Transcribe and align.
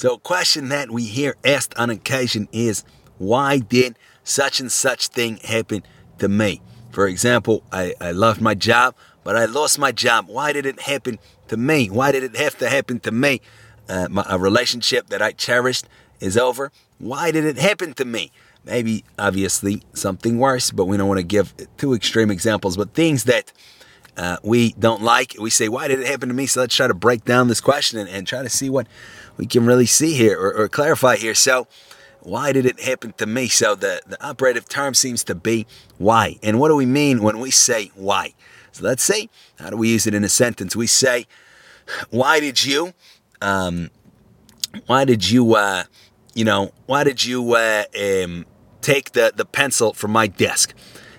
So, 0.00 0.14
a 0.14 0.18
question 0.18 0.70
that 0.70 0.90
we 0.90 1.04
hear 1.04 1.36
asked 1.44 1.76
on 1.76 1.90
occasion 1.90 2.48
is, 2.52 2.84
why 3.18 3.58
did 3.58 3.98
such 4.24 4.58
and 4.58 4.72
such 4.72 5.08
thing 5.08 5.36
happen 5.44 5.82
to 6.20 6.26
me? 6.26 6.62
For 6.90 7.06
example, 7.06 7.62
I, 7.70 7.92
I 8.00 8.12
loved 8.12 8.40
my 8.40 8.54
job, 8.54 8.94
but 9.24 9.36
I 9.36 9.44
lost 9.44 9.78
my 9.78 9.92
job. 9.92 10.26
Why 10.26 10.54
did 10.54 10.64
it 10.64 10.80
happen 10.80 11.18
to 11.48 11.58
me? 11.58 11.90
Why 11.90 12.12
did 12.12 12.22
it 12.22 12.34
have 12.36 12.56
to 12.60 12.70
happen 12.70 13.00
to 13.00 13.10
me? 13.10 13.42
Uh, 13.90 14.08
my, 14.10 14.24
a 14.26 14.38
relationship 14.38 15.08
that 15.08 15.20
I 15.20 15.32
cherished 15.32 15.84
is 16.18 16.38
over. 16.38 16.72
Why 16.96 17.30
did 17.30 17.44
it 17.44 17.58
happen 17.58 17.92
to 17.92 18.06
me? 18.06 18.32
Maybe, 18.64 19.04
obviously, 19.18 19.82
something 19.92 20.38
worse, 20.38 20.70
but 20.70 20.86
we 20.86 20.96
don't 20.96 21.08
want 21.08 21.18
to 21.20 21.24
give 21.24 21.52
two 21.76 21.92
extreme 21.92 22.30
examples, 22.30 22.78
but 22.78 22.94
things 22.94 23.24
that 23.24 23.52
uh, 24.16 24.38
we 24.42 24.72
don't 24.72 25.02
like. 25.02 25.36
We 25.38 25.50
say, 25.50 25.68
why 25.68 25.88
did 25.88 26.00
it 26.00 26.06
happen 26.06 26.28
to 26.28 26.34
me? 26.34 26.46
So 26.46 26.60
let's 26.60 26.74
try 26.74 26.86
to 26.86 26.94
break 26.94 27.24
down 27.24 27.48
this 27.48 27.60
question 27.60 27.98
and, 27.98 28.08
and 28.08 28.26
try 28.26 28.42
to 28.42 28.48
see 28.48 28.70
what 28.70 28.86
we 29.40 29.46
can 29.46 29.64
really 29.64 29.86
see 29.86 30.12
here 30.12 30.38
or, 30.38 30.52
or, 30.52 30.68
clarify 30.68 31.16
here. 31.16 31.34
So, 31.34 31.66
why 32.20 32.52
did 32.52 32.66
it 32.66 32.78
happen 32.78 33.14
to 33.14 33.24
me? 33.24 33.48
So, 33.48 33.74
the, 33.74 34.02
the 34.06 34.22
operative 34.22 34.68
term 34.68 34.92
seems 34.92 35.24
to 35.24 35.34
be 35.34 35.66
why. 35.96 36.38
And 36.42 36.60
what 36.60 36.68
do 36.68 36.76
we 36.76 36.84
mean 36.84 37.22
when 37.22 37.40
we 37.40 37.50
say 37.50 37.90
why? 37.94 38.34
So, 38.72 38.84
let's 38.84 39.02
see. 39.02 39.30
how 39.58 39.70
do 39.70 39.78
we 39.78 39.88
use 39.88 40.06
it 40.06 40.12
in 40.12 40.24
a 40.24 40.28
sentence? 40.28 40.76
We 40.76 40.86
say, 40.86 41.26
why 42.10 42.38
did 42.38 42.66
you, 42.66 42.92
um, 43.40 43.90
why 44.84 45.06
did 45.06 45.30
you, 45.30 45.54
uh, 45.54 45.84
you 46.34 46.44
know, 46.44 46.72
why 46.84 47.02
did 47.02 47.24
you 47.24 47.54
uh, 47.54 47.84
um, 47.98 48.44
take 48.82 49.12
the, 49.12 49.32
the 49.34 49.46
pencil 49.46 49.94
from 49.94 50.10
my 50.10 50.26
desk? 50.26 50.74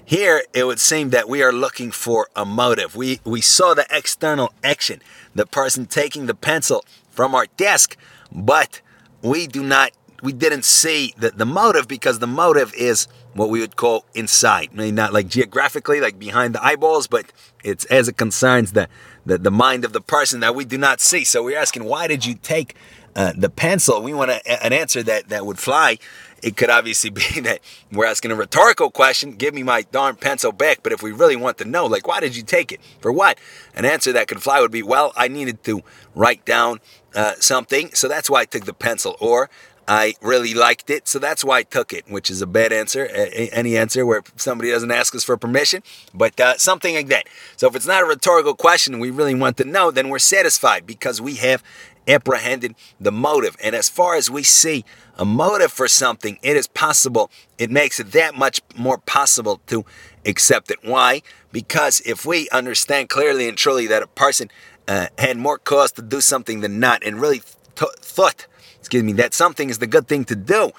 Here, 0.05 0.43
it 0.53 0.67
would 0.67 0.79
seem 0.79 1.09
that 1.09 1.27
we 1.27 1.41
are 1.41 1.51
looking 1.51 1.89
for 1.89 2.27
a 2.35 2.45
motive. 2.45 2.95
We, 2.95 3.19
we 3.23 3.41
saw 3.41 3.73
the 3.73 3.87
external 3.89 4.53
action, 4.63 5.01
the 5.33 5.47
person 5.47 5.87
taking 5.87 6.27
the 6.27 6.35
pencil 6.35 6.85
from 7.11 7.35
our 7.35 7.45
desk, 7.57 7.95
but 8.31 8.81
we 9.21 9.47
do 9.47 9.63
not, 9.63 9.91
we 10.23 10.33
didn't 10.33 10.65
see 10.65 11.13
the, 11.17 11.31
the 11.31 11.45
motive 11.45 11.87
because 11.87 12.19
the 12.19 12.27
motive 12.27 12.73
is 12.73 13.07
what 13.33 13.49
we 13.49 13.59
would 13.59 13.75
call 13.75 14.05
inside. 14.13 14.69
Maybe 14.73 14.91
not 14.91 15.13
like 15.13 15.27
geographically, 15.27 16.01
like 16.01 16.19
behind 16.19 16.55
the 16.55 16.63
eyeballs, 16.63 17.07
but 17.07 17.31
it's 17.63 17.85
as 17.85 18.07
it 18.07 18.17
concerns 18.17 18.73
the, 18.73 18.87
the, 19.25 19.37
the 19.37 19.51
mind 19.51 19.85
of 19.85 19.93
the 19.93 20.01
person 20.01 20.39
that 20.39 20.55
we 20.55 20.65
do 20.65 20.77
not 20.77 20.99
see. 20.99 21.23
So 21.23 21.43
we're 21.43 21.57
asking, 21.59 21.83
why 21.83 22.07
did 22.07 22.25
you 22.25 22.35
take 22.35 22.75
uh, 23.15 23.33
the 23.35 23.49
pencil? 23.49 24.01
We 24.01 24.13
want 24.13 24.31
a, 24.31 24.63
an 24.63 24.73
answer 24.73 25.03
that, 25.03 25.29
that 25.29 25.45
would 25.45 25.59
fly 25.59 25.97
it 26.41 26.57
could 26.57 26.69
obviously 26.69 27.09
be 27.09 27.21
that 27.41 27.59
we're 27.91 28.05
asking 28.05 28.31
a 28.31 28.35
rhetorical 28.35 28.91
question, 28.91 29.33
give 29.33 29.53
me 29.53 29.63
my 29.63 29.83
darn 29.83 30.15
pencil 30.15 30.51
back. 30.51 30.79
But 30.83 30.91
if 30.93 31.01
we 31.01 31.11
really 31.11 31.35
want 31.35 31.57
to 31.59 31.65
know, 31.65 31.85
like, 31.85 32.07
why 32.07 32.19
did 32.19 32.35
you 32.35 32.43
take 32.43 32.71
it? 32.71 32.81
For 32.99 33.11
what? 33.11 33.37
An 33.75 33.85
answer 33.85 34.11
that 34.13 34.27
could 34.27 34.41
fly 34.41 34.59
would 34.59 34.71
be, 34.71 34.83
well, 34.83 35.13
I 35.15 35.27
needed 35.27 35.63
to 35.65 35.81
write 36.15 36.45
down 36.45 36.79
uh, 37.15 37.33
something, 37.39 37.93
so 37.93 38.07
that's 38.07 38.29
why 38.29 38.41
I 38.41 38.45
took 38.45 38.65
the 38.65 38.73
pencil. 38.73 39.15
Or 39.19 39.49
I 39.87 40.13
really 40.21 40.53
liked 40.53 40.89
it, 40.89 41.07
so 41.07 41.19
that's 41.19 41.43
why 41.43 41.59
I 41.59 41.63
took 41.63 41.91
it, 41.91 42.05
which 42.09 42.29
is 42.29 42.41
a 42.41 42.47
bad 42.47 42.71
answer. 42.71 43.07
any 43.07 43.75
answer 43.75 44.05
where 44.05 44.23
somebody 44.37 44.71
doesn't 44.71 44.91
ask 44.91 45.13
us 45.15 45.23
for 45.23 45.35
permission, 45.37 45.83
but 46.13 46.39
uh, 46.39 46.57
something 46.57 46.95
like 46.95 47.07
that. 47.07 47.27
So 47.57 47.67
if 47.67 47.75
it's 47.75 47.87
not 47.87 48.03
a 48.03 48.05
rhetorical 48.05 48.55
question, 48.55 48.99
we 48.99 49.09
really 49.09 49.35
want 49.35 49.57
to 49.57 49.65
know, 49.65 49.91
then 49.91 50.09
we're 50.09 50.19
satisfied 50.19 50.85
because 50.85 51.19
we 51.19 51.35
have 51.35 51.63
apprehended 52.11 52.75
the 52.99 53.11
motive. 53.11 53.55
And 53.63 53.75
as 53.75 53.89
far 53.89 54.15
as 54.15 54.29
we 54.29 54.43
see 54.43 54.85
a 55.17 55.25
motive 55.25 55.71
for 55.71 55.87
something, 55.87 56.37
it 56.41 56.55
is 56.55 56.67
possible, 56.67 57.31
it 57.57 57.71
makes 57.71 57.99
it 57.99 58.11
that 58.11 58.35
much 58.35 58.61
more 58.75 58.97
possible 58.97 59.61
to 59.67 59.85
accept 60.25 60.71
it. 60.71 60.79
Why? 60.83 61.21
Because 61.51 62.01
if 62.01 62.25
we 62.25 62.49
understand 62.49 63.09
clearly 63.09 63.47
and 63.47 63.57
truly 63.57 63.87
that 63.87 64.03
a 64.03 64.07
person 64.07 64.49
uh, 64.87 65.07
had 65.17 65.37
more 65.37 65.57
cause 65.57 65.91
to 65.93 66.01
do 66.01 66.21
something 66.21 66.61
than 66.61 66.79
not, 66.79 67.03
and 67.03 67.21
really 67.21 67.41
th- 67.75 67.91
thought, 67.99 68.47
excuse 68.79 69.03
me, 69.03 69.13
that 69.13 69.33
something 69.33 69.69
is 69.69 69.79
the 69.79 69.87
good 69.87 70.07
thing 70.07 70.25
to 70.25 70.35
do, 70.35 70.71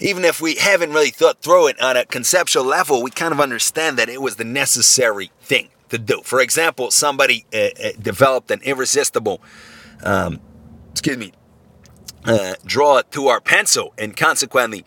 even 0.00 0.24
if 0.24 0.40
we 0.40 0.56
haven't 0.56 0.92
really 0.92 1.10
thought 1.10 1.40
through 1.40 1.68
it 1.68 1.80
on 1.80 1.96
a 1.96 2.04
conceptual 2.04 2.64
level, 2.64 3.02
we 3.02 3.10
kind 3.10 3.32
of 3.32 3.40
understand 3.40 3.96
that 3.98 4.08
it 4.08 4.20
was 4.20 4.36
the 4.36 4.44
necessary 4.44 5.30
thing 5.40 5.68
to 5.90 5.98
do. 5.98 6.20
For 6.24 6.40
example, 6.40 6.90
somebody 6.90 7.46
uh, 7.52 7.58
uh, 7.58 7.90
developed 8.00 8.50
an 8.50 8.60
irresistible 8.62 9.40
um, 10.02 10.40
excuse 10.94 11.16
me, 11.16 11.32
uh, 12.24 12.54
draw 12.64 13.02
to 13.02 13.26
our 13.26 13.40
pencil, 13.40 13.92
and 13.98 14.16
consequently, 14.16 14.84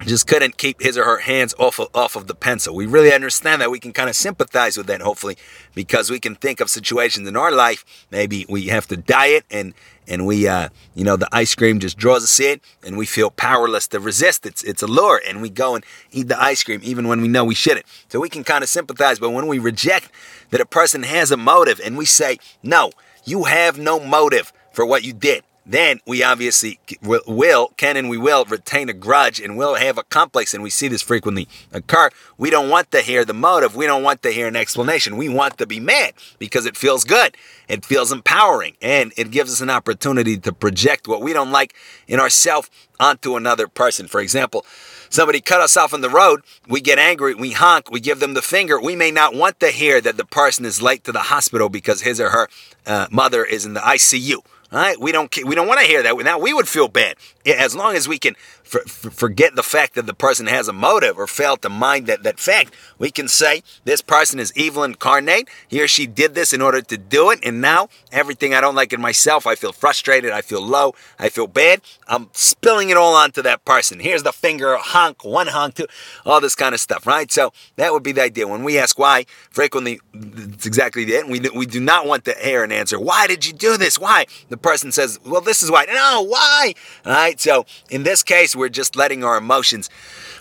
just 0.00 0.26
couldn't 0.26 0.56
keep 0.56 0.82
his 0.82 0.98
or 0.98 1.04
her 1.04 1.18
hands 1.18 1.54
off 1.56 1.78
of, 1.78 1.88
off 1.94 2.16
of 2.16 2.26
the 2.26 2.34
pencil. 2.34 2.74
We 2.74 2.86
really 2.86 3.12
understand 3.12 3.62
that. 3.62 3.70
We 3.70 3.78
can 3.78 3.92
kind 3.92 4.08
of 4.08 4.16
sympathize 4.16 4.76
with 4.76 4.86
that, 4.88 5.02
hopefully, 5.02 5.36
because 5.72 6.10
we 6.10 6.18
can 6.18 6.34
think 6.34 6.58
of 6.60 6.68
situations 6.68 7.28
in 7.28 7.36
our 7.36 7.52
life. 7.52 7.84
Maybe 8.10 8.44
we 8.48 8.66
have 8.66 8.88
to 8.88 8.96
diet 8.96 9.44
and 9.50 9.72
and 10.08 10.26
we, 10.26 10.48
uh, 10.48 10.70
you 10.96 11.04
know, 11.04 11.14
the 11.14 11.28
ice 11.30 11.54
cream 11.54 11.78
just 11.78 11.96
draws 11.96 12.24
us 12.24 12.40
in, 12.40 12.60
and 12.84 12.98
we 12.98 13.06
feel 13.06 13.30
powerless 13.30 13.86
to 13.88 14.00
resist 14.00 14.44
its 14.44 14.64
its 14.64 14.82
allure, 14.82 15.22
and 15.28 15.40
we 15.40 15.48
go 15.48 15.76
and 15.76 15.84
eat 16.10 16.26
the 16.26 16.42
ice 16.42 16.64
cream 16.64 16.80
even 16.82 17.06
when 17.06 17.20
we 17.20 17.28
know 17.28 17.44
we 17.44 17.54
shouldn't. 17.54 17.86
So 18.08 18.18
we 18.18 18.28
can 18.28 18.42
kind 18.42 18.64
of 18.64 18.68
sympathize. 18.68 19.20
But 19.20 19.30
when 19.30 19.46
we 19.46 19.60
reject 19.60 20.10
that 20.50 20.60
a 20.60 20.66
person 20.66 21.04
has 21.04 21.30
a 21.30 21.36
motive, 21.36 21.80
and 21.84 21.96
we 21.96 22.06
say, 22.06 22.38
"No, 22.62 22.90
you 23.24 23.44
have 23.44 23.78
no 23.78 24.00
motive," 24.00 24.52
for 24.72 24.84
what 24.84 25.04
you 25.04 25.12
did. 25.12 25.44
Then 25.70 26.00
we 26.04 26.24
obviously 26.24 26.80
will, 27.00 27.68
can 27.76 27.96
and 27.96 28.08
we 28.08 28.16
will 28.16 28.44
retain 28.44 28.88
a 28.88 28.92
grudge 28.92 29.38
and 29.40 29.56
we'll 29.56 29.76
have 29.76 29.98
a 29.98 30.02
complex, 30.02 30.52
and 30.52 30.62
we 30.62 30.70
see 30.70 30.88
this 30.88 31.02
frequently 31.02 31.46
occur. 31.72 32.10
We 32.38 32.50
don't 32.50 32.70
want 32.70 32.90
to 32.90 33.02
hear 33.02 33.24
the 33.24 33.34
motive. 33.34 33.76
We 33.76 33.86
don't 33.86 34.02
want 34.02 34.22
to 34.22 34.30
hear 34.30 34.48
an 34.48 34.56
explanation. 34.56 35.16
We 35.16 35.28
want 35.28 35.58
to 35.58 35.66
be 35.66 35.78
mad 35.78 36.14
because 36.38 36.66
it 36.66 36.76
feels 36.76 37.04
good. 37.04 37.36
It 37.68 37.84
feels 37.84 38.10
empowering, 38.10 38.76
and 38.82 39.12
it 39.16 39.30
gives 39.30 39.52
us 39.52 39.60
an 39.60 39.70
opportunity 39.70 40.36
to 40.38 40.52
project 40.52 41.06
what 41.06 41.20
we 41.20 41.32
don't 41.32 41.52
like 41.52 41.74
in 42.08 42.18
ourselves 42.18 42.68
onto 42.98 43.36
another 43.36 43.68
person. 43.68 44.08
For 44.08 44.20
example, 44.20 44.66
somebody 45.08 45.40
cut 45.40 45.60
us 45.60 45.76
off 45.76 45.94
on 45.94 46.00
the 46.00 46.10
road, 46.10 46.40
we 46.68 46.80
get 46.80 46.98
angry, 46.98 47.34
we 47.34 47.52
honk, 47.52 47.90
we 47.92 48.00
give 48.00 48.18
them 48.18 48.34
the 48.34 48.42
finger. 48.42 48.80
We 48.80 48.96
may 48.96 49.12
not 49.12 49.34
want 49.34 49.60
to 49.60 49.68
hear 49.68 50.00
that 50.00 50.16
the 50.16 50.24
person 50.24 50.64
is 50.64 50.82
late 50.82 51.04
to 51.04 51.12
the 51.12 51.20
hospital 51.20 51.68
because 51.68 52.00
his 52.00 52.20
or 52.20 52.30
her 52.30 52.48
uh, 52.86 53.06
mother 53.10 53.44
is 53.44 53.64
in 53.64 53.74
the 53.74 53.80
ICU. 53.80 54.42
Right, 54.72 55.00
we 55.00 55.10
don't 55.10 55.36
we 55.44 55.56
don't 55.56 55.66
want 55.66 55.80
to 55.80 55.86
hear 55.86 56.00
that. 56.04 56.16
Now 56.18 56.38
we 56.38 56.52
would 56.52 56.68
feel 56.68 56.86
bad 56.86 57.16
as 57.44 57.74
long 57.74 57.96
as 57.96 58.06
we 58.06 58.18
can 58.18 58.36
for, 58.70 58.82
for, 58.82 59.10
forget 59.10 59.56
the 59.56 59.64
fact 59.64 59.96
that 59.96 60.06
the 60.06 60.14
person 60.14 60.46
has 60.46 60.68
a 60.68 60.72
motive 60.72 61.18
or 61.18 61.26
fail 61.26 61.56
to 61.56 61.68
mind 61.68 62.06
that, 62.06 62.22
that 62.22 62.38
fact. 62.38 62.72
We 62.98 63.10
can 63.10 63.26
say 63.26 63.64
this 63.84 64.00
person 64.00 64.38
is 64.38 64.56
evil 64.56 64.84
incarnate. 64.84 65.48
He 65.66 65.82
or 65.82 65.88
she 65.88 66.06
did 66.06 66.36
this 66.36 66.52
in 66.52 66.62
order 66.62 66.80
to 66.80 66.96
do 66.96 67.30
it. 67.30 67.40
And 67.42 67.60
now 67.60 67.88
everything 68.12 68.54
I 68.54 68.60
don't 68.60 68.76
like 68.76 68.92
in 68.92 69.00
myself, 69.00 69.44
I 69.44 69.56
feel 69.56 69.72
frustrated. 69.72 70.30
I 70.30 70.40
feel 70.40 70.64
low. 70.64 70.94
I 71.18 71.30
feel 71.30 71.48
bad. 71.48 71.80
I'm 72.06 72.28
spilling 72.32 72.90
it 72.90 72.96
all 72.96 73.14
onto 73.14 73.42
that 73.42 73.64
person. 73.64 73.98
Here's 73.98 74.22
the 74.22 74.32
finger, 74.32 74.76
honk, 74.76 75.24
one 75.24 75.48
honk, 75.48 75.74
two, 75.74 75.86
all 76.24 76.40
this 76.40 76.54
kind 76.54 76.72
of 76.72 76.80
stuff, 76.80 77.08
right? 77.08 77.30
So 77.32 77.52
that 77.74 77.92
would 77.92 78.04
be 78.04 78.12
the 78.12 78.22
idea. 78.22 78.46
When 78.46 78.62
we 78.62 78.78
ask 78.78 78.96
why, 79.00 79.26
frequently 79.50 80.00
it's 80.14 80.66
exactly 80.66 81.04
that. 81.06 81.26
We, 81.26 81.40
we 81.40 81.66
do 81.66 81.80
not 81.80 82.06
want 82.06 82.24
to 82.26 82.34
hear 82.40 82.62
an 82.62 82.70
answer. 82.70 83.00
Why 83.00 83.26
did 83.26 83.44
you 83.44 83.52
do 83.52 83.76
this? 83.76 83.98
Why? 83.98 84.26
The 84.48 84.56
person 84.62 84.92
says, 84.92 85.18
well, 85.24 85.40
this 85.40 85.62
is 85.62 85.70
why. 85.70 85.84
No, 85.86 86.24
why? 86.26 86.74
All 87.04 87.12
right. 87.12 87.40
So 87.40 87.66
in 87.90 88.02
this 88.02 88.22
case, 88.22 88.54
we're 88.54 88.68
just 88.68 88.96
letting 88.96 89.24
our 89.24 89.36
emotions, 89.36 89.90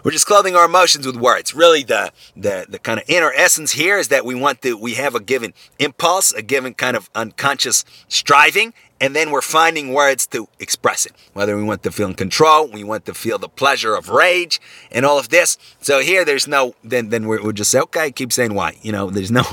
we're 0.03 0.11
just 0.11 0.25
clothing 0.25 0.55
our 0.55 0.65
emotions 0.65 1.05
with 1.05 1.15
words. 1.15 1.53
Really, 1.53 1.83
the 1.83 2.11
the 2.35 2.65
the 2.69 2.79
kind 2.79 2.99
of 2.99 3.09
inner 3.09 3.31
essence 3.35 3.73
here 3.73 3.97
is 3.97 4.07
that 4.09 4.25
we 4.25 4.35
want 4.35 4.61
to 4.61 4.77
we 4.77 4.93
have 4.95 5.15
a 5.15 5.19
given 5.19 5.53
impulse, 5.77 6.31
a 6.31 6.41
given 6.41 6.73
kind 6.73 6.95
of 6.95 7.09
unconscious 7.15 7.83
striving, 8.07 8.73
and 9.01 9.15
then 9.15 9.31
we're 9.31 9.41
finding 9.41 9.93
words 9.93 10.27
to 10.27 10.47
express 10.59 11.05
it. 11.05 11.13
Whether 11.33 11.55
we 11.55 11.63
want 11.63 11.83
to 11.83 11.91
feel 11.91 12.07
in 12.07 12.15
control, 12.15 12.67
we 12.67 12.83
want 12.83 13.05
to 13.05 13.13
feel 13.13 13.37
the 13.37 13.49
pleasure 13.49 13.95
of 13.95 14.09
rage, 14.09 14.59
and 14.91 15.05
all 15.05 15.19
of 15.19 15.29
this. 15.29 15.57
So 15.81 15.99
here, 15.99 16.25
there's 16.25 16.47
no. 16.47 16.75
Then 16.83 17.09
then 17.09 17.27
we'll 17.27 17.51
just 17.51 17.71
say, 17.71 17.79
okay, 17.79 18.11
keep 18.11 18.31
saying 18.31 18.53
why. 18.53 18.77
You 18.81 18.91
know, 18.91 19.09
there's 19.09 19.31
no 19.31 19.43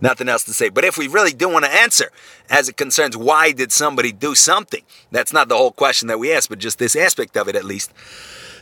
nothing 0.00 0.28
else 0.28 0.44
to 0.44 0.52
say. 0.52 0.68
But 0.68 0.84
if 0.84 0.96
we 0.96 1.08
really 1.08 1.32
do 1.32 1.48
want 1.48 1.64
to 1.64 1.70
answer, 1.70 2.10
as 2.48 2.68
it 2.68 2.76
concerns 2.76 3.16
why 3.16 3.52
did 3.52 3.72
somebody 3.72 4.12
do 4.12 4.34
something, 4.34 4.82
that's 5.10 5.32
not 5.32 5.48
the 5.48 5.56
whole 5.56 5.72
question 5.72 6.08
that 6.08 6.18
we 6.18 6.32
ask, 6.32 6.48
but 6.48 6.58
just 6.58 6.78
this 6.78 6.96
aspect 6.96 7.36
of 7.36 7.48
it 7.48 7.56
at 7.56 7.64
least. 7.64 7.92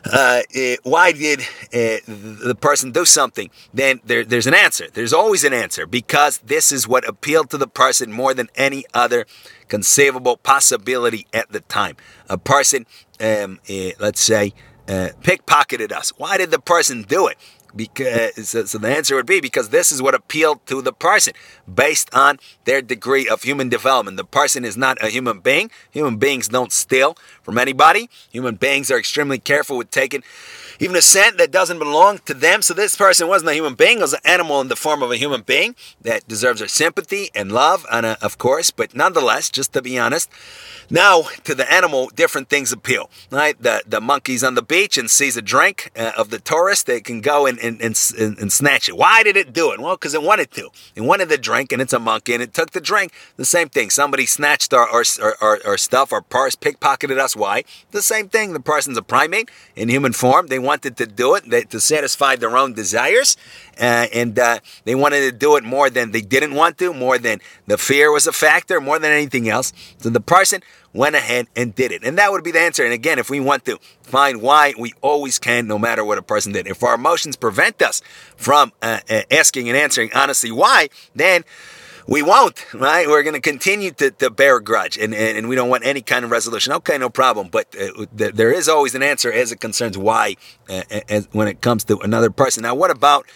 Uh, 0.04 0.42
it, 0.50 0.80
why 0.84 1.12
did 1.12 1.40
uh, 1.40 1.98
the 2.06 2.56
person 2.60 2.92
do 2.92 3.04
something? 3.04 3.50
Then 3.74 4.00
there, 4.04 4.24
there's 4.24 4.46
an 4.46 4.54
answer. 4.54 4.86
There's 4.92 5.12
always 5.12 5.44
an 5.44 5.52
answer 5.52 5.86
because 5.86 6.38
this 6.38 6.70
is 6.72 6.86
what 6.86 7.06
appealed 7.08 7.50
to 7.50 7.58
the 7.58 7.66
person 7.66 8.12
more 8.12 8.34
than 8.34 8.48
any 8.54 8.84
other 8.94 9.26
conceivable 9.68 10.36
possibility 10.36 11.26
at 11.32 11.50
the 11.50 11.60
time. 11.60 11.96
A 12.28 12.38
person, 12.38 12.86
um, 13.20 13.58
uh, 13.68 13.90
let's 13.98 14.20
say, 14.20 14.54
uh, 14.88 15.10
pickpocketed 15.20 15.92
us. 15.92 16.10
Why 16.16 16.38
did 16.38 16.50
the 16.50 16.58
person 16.58 17.02
do 17.02 17.26
it? 17.26 17.36
Because 17.76 18.48
so, 18.48 18.64
so 18.64 18.78
the 18.78 18.88
answer 18.88 19.14
would 19.14 19.26
be 19.26 19.40
because 19.40 19.68
this 19.68 19.92
is 19.92 20.00
what 20.00 20.14
appealed 20.14 20.64
to 20.66 20.80
the 20.80 20.92
person 20.92 21.34
based 21.72 22.12
on 22.14 22.38
their 22.64 22.80
degree 22.80 23.28
of 23.28 23.42
human 23.42 23.68
development. 23.68 24.16
The 24.16 24.24
person 24.24 24.64
is 24.64 24.76
not 24.76 25.02
a 25.02 25.08
human 25.08 25.40
being. 25.40 25.70
Human 25.90 26.16
beings 26.16 26.48
don't 26.48 26.72
steal 26.72 27.16
from 27.42 27.58
anybody. 27.58 28.08
Human 28.30 28.56
beings 28.56 28.90
are 28.90 28.98
extremely 28.98 29.38
careful 29.38 29.76
with 29.76 29.90
taking 29.90 30.22
even 30.80 30.96
a 30.96 31.02
cent 31.02 31.38
that 31.38 31.50
doesn't 31.50 31.78
belong 31.78 32.18
to 32.26 32.34
them. 32.34 32.62
So 32.62 32.74
this 32.74 32.96
person 32.96 33.28
wasn't 33.28 33.50
a 33.50 33.54
human 33.54 33.74
being; 33.74 33.98
it 33.98 34.02
was 34.02 34.12
an 34.14 34.20
animal 34.24 34.60
in 34.60 34.68
the 34.68 34.76
form 34.76 35.02
of 35.02 35.10
a 35.10 35.16
human 35.16 35.42
being 35.42 35.74
that 36.02 36.26
deserves 36.28 36.62
our 36.62 36.68
sympathy 36.68 37.30
and 37.34 37.52
love, 37.52 37.84
and 37.90 38.06
uh, 38.06 38.16
of 38.22 38.38
course. 38.38 38.70
But 38.70 38.94
nonetheless, 38.94 39.50
just 39.50 39.72
to 39.72 39.82
be 39.82 39.98
honest, 39.98 40.30
now 40.90 41.22
to 41.44 41.54
the 41.54 41.70
animal, 41.72 42.08
different 42.14 42.48
things 42.48 42.72
appeal. 42.72 43.10
Right, 43.30 43.60
the 43.60 43.82
the 43.86 44.00
monkey's 44.00 44.44
on 44.44 44.54
the 44.54 44.62
beach 44.62 44.96
and 44.96 45.10
sees 45.10 45.36
a 45.36 45.42
drink 45.42 45.90
uh, 45.96 46.12
of 46.16 46.30
the 46.30 46.38
tourist, 46.38 46.86
they 46.86 47.00
can 47.00 47.20
go 47.20 47.46
and 47.46 47.58
and, 47.58 47.80
and 47.80 48.38
and 48.38 48.52
snatch 48.52 48.88
it. 48.88 48.96
Why 48.96 49.22
did 49.22 49.36
it 49.36 49.52
do 49.52 49.72
it? 49.72 49.80
Well, 49.80 49.96
because 49.96 50.14
it 50.14 50.22
wanted 50.22 50.50
to. 50.52 50.70
It 50.94 51.02
wanted 51.02 51.28
the 51.28 51.38
drink, 51.38 51.72
and 51.72 51.82
it's 51.82 51.92
a 51.92 51.98
monkey, 51.98 52.34
and 52.34 52.42
it 52.42 52.54
took 52.54 52.70
the 52.70 52.80
drink. 52.80 53.12
The 53.36 53.44
same 53.44 53.68
thing. 53.68 53.90
Somebody 53.90 54.26
snatched 54.26 54.72
our 54.72 54.88
our, 54.88 55.04
our, 55.40 55.58
our 55.66 55.78
stuff, 55.78 56.12
our 56.12 56.22
purse, 56.22 56.54
pickpocketed 56.56 57.18
us. 57.18 57.36
Why? 57.36 57.64
The 57.90 58.02
same 58.02 58.28
thing. 58.28 58.52
The 58.52 58.60
person's 58.60 58.96
a 58.96 59.02
primate 59.02 59.50
in 59.76 59.88
human 59.88 60.12
form. 60.12 60.46
They 60.46 60.58
wanted 60.70 60.96
to 61.00 61.06
do 61.06 61.28
it 61.36 61.42
they, 61.52 61.62
to 61.74 61.80
satisfy 61.80 62.32
their 62.36 62.54
own 62.62 62.70
desires, 62.82 63.36
uh, 63.80 64.06
and 64.20 64.38
uh, 64.38 64.58
they 64.86 64.94
wanted 64.94 65.22
to 65.30 65.32
do 65.46 65.50
it 65.56 65.64
more 65.64 65.88
than 65.96 66.06
they 66.14 66.24
didn't 66.34 66.54
want 66.54 66.74
to, 66.78 66.86
more 66.92 67.18
than 67.26 67.36
the 67.66 67.78
fear 67.78 68.06
was 68.16 68.26
a 68.26 68.32
factor, 68.32 68.76
more 68.80 68.98
than 69.02 69.12
anything 69.20 69.48
else. 69.48 69.72
So 70.00 70.10
the 70.10 70.26
person 70.36 70.60
went 70.92 71.14
ahead 71.14 71.46
and 71.54 71.74
did 71.74 71.92
it. 71.92 72.02
And 72.04 72.18
that 72.18 72.30
would 72.32 72.44
be 72.44 72.50
the 72.50 72.60
answer. 72.60 72.84
And 72.84 72.92
again, 72.92 73.18
if 73.18 73.28
we 73.30 73.40
want 73.40 73.64
to 73.66 73.78
find 74.02 74.42
why, 74.42 74.74
we 74.78 74.92
always 75.00 75.38
can, 75.38 75.66
no 75.66 75.78
matter 75.78 76.04
what 76.04 76.18
a 76.18 76.22
person 76.22 76.52
did. 76.52 76.66
If 76.66 76.82
our 76.82 76.94
emotions 76.94 77.36
prevent 77.36 77.82
us 77.82 78.02
from 78.36 78.72
uh, 78.82 79.00
uh, 79.08 79.22
asking 79.30 79.68
and 79.68 79.76
answering 79.76 80.10
honestly 80.14 80.50
why, 80.50 80.88
then 81.14 81.44
we 82.08 82.22
won't, 82.22 82.72
right? 82.72 83.06
We're 83.06 83.22
going 83.22 83.34
to 83.34 83.40
continue 83.40 83.90
to, 83.92 84.10
to 84.12 84.30
bear 84.30 84.56
a 84.56 84.62
grudge 84.62 84.96
and, 84.96 85.14
and, 85.14 85.36
and, 85.36 85.48
we 85.48 85.54
don't 85.54 85.68
want 85.68 85.84
any 85.84 86.00
kind 86.00 86.24
of 86.24 86.30
resolution. 86.30 86.72
Okay, 86.72 86.96
no 86.96 87.10
problem. 87.10 87.48
But 87.48 87.66
uh, 87.78 88.06
th- 88.16 88.34
there 88.34 88.50
is 88.50 88.66
always 88.66 88.94
an 88.94 89.02
answer 89.02 89.30
as 89.30 89.52
it 89.52 89.60
concerns 89.60 89.98
why 89.98 90.36
uh, 90.70 90.84
as 91.08 91.28
when 91.32 91.48
it 91.48 91.60
comes 91.60 91.84
to 91.84 91.98
another 91.98 92.30
person. 92.30 92.62
Now, 92.62 92.74
what 92.74 92.90
about 92.90 93.26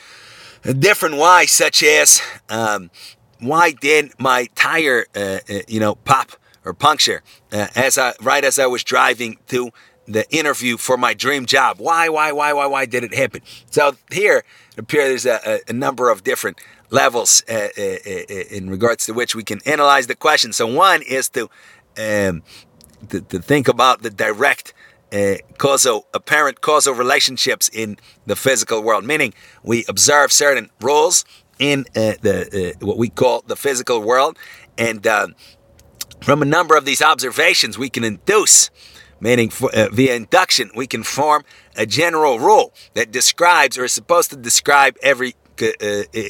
a 0.65 0.73
different 0.73 1.17
why, 1.17 1.45
such 1.45 1.83
as 1.83 2.23
um, 2.49 2.91
why 3.41 3.73
did 3.73 4.13
my 4.19 4.49
tire, 4.55 5.05
uh, 5.15 5.41
uh 5.51 5.59
you 5.69 5.79
know, 5.79 5.97
pop 5.97 6.33
or 6.65 6.73
puncture 6.73 7.23
uh, 7.53 7.69
as 7.77 7.99
I, 7.99 8.15
right 8.23 8.43
as 8.43 8.59
I 8.59 8.67
was 8.67 8.83
driving 8.83 9.37
to 9.49 9.71
the 10.07 10.29
interview 10.35 10.79
for 10.79 10.97
my 10.97 11.13
dream 11.13 11.45
job? 11.45 11.77
Why, 11.79 12.09
why, 12.09 12.33
why, 12.33 12.55
why, 12.55 12.67
why 12.67 12.87
did 12.87 13.05
it 13.05 13.15
happen? 13.15 13.43
So 13.71 13.97
here, 14.11 14.45
it 14.73 14.79
appears 14.79 15.25
there's 15.25 15.43
a, 15.47 15.61
a 15.69 15.75
number 15.75 16.09
of 16.09 16.25
different 16.25 16.59
levels 16.93 17.43
uh, 17.49 17.69
in 17.77 18.71
regards 18.71 19.07
to 19.07 19.13
which 19.15 19.35
we 19.35 19.43
can 19.43 19.61
analyze 19.67 20.07
the 20.07 20.15
question. 20.15 20.53
So 20.53 20.67
one 20.67 21.03
is 21.03 21.29
to 21.31 21.49
um, 21.99 22.43
to, 23.09 23.21
to, 23.21 23.41
think 23.41 23.67
about 23.69 24.03
the 24.03 24.11
direct 24.11 24.73
uh, 25.13 25.35
causal, 25.59 26.07
apparent 26.15 26.61
causal 26.61 26.95
relationships 26.95 27.69
in 27.69 27.99
the 28.27 28.37
physical 28.37 28.83
world, 28.83 29.05
meaning 29.05 29.35
we 29.63 29.85
observe 29.89 30.33
certain 30.33 30.71
rules 30.81 31.25
in 31.59 31.81
uh, 31.97 32.15
the 32.23 32.75
uh, 32.81 32.87
what 32.87 32.97
we 32.97 33.09
call 33.09 33.43
the 33.47 33.57
physical 33.57 34.01
world, 34.01 34.39
and 34.79 35.07
from 36.23 36.41
a 36.41 36.47
number 36.47 36.77
of 36.77 36.85
these 36.85 37.03
observations, 37.03 37.77
we 37.77 37.91
can 37.91 38.05
induce 38.05 38.71
meaning 39.23 39.51
for, 39.51 39.71
via 39.93 40.15
induction, 40.17 40.71
we 40.75 40.87
can 40.87 41.05
form 41.05 41.45
a 41.77 41.87
general 41.87 42.41
rule 42.41 42.75
that 42.95 43.13
describes 43.13 43.79
or 43.79 43.85
is 43.85 43.93
supposed 43.93 44.31
to 44.31 44.37
describe 44.37 44.97
every 45.01 45.37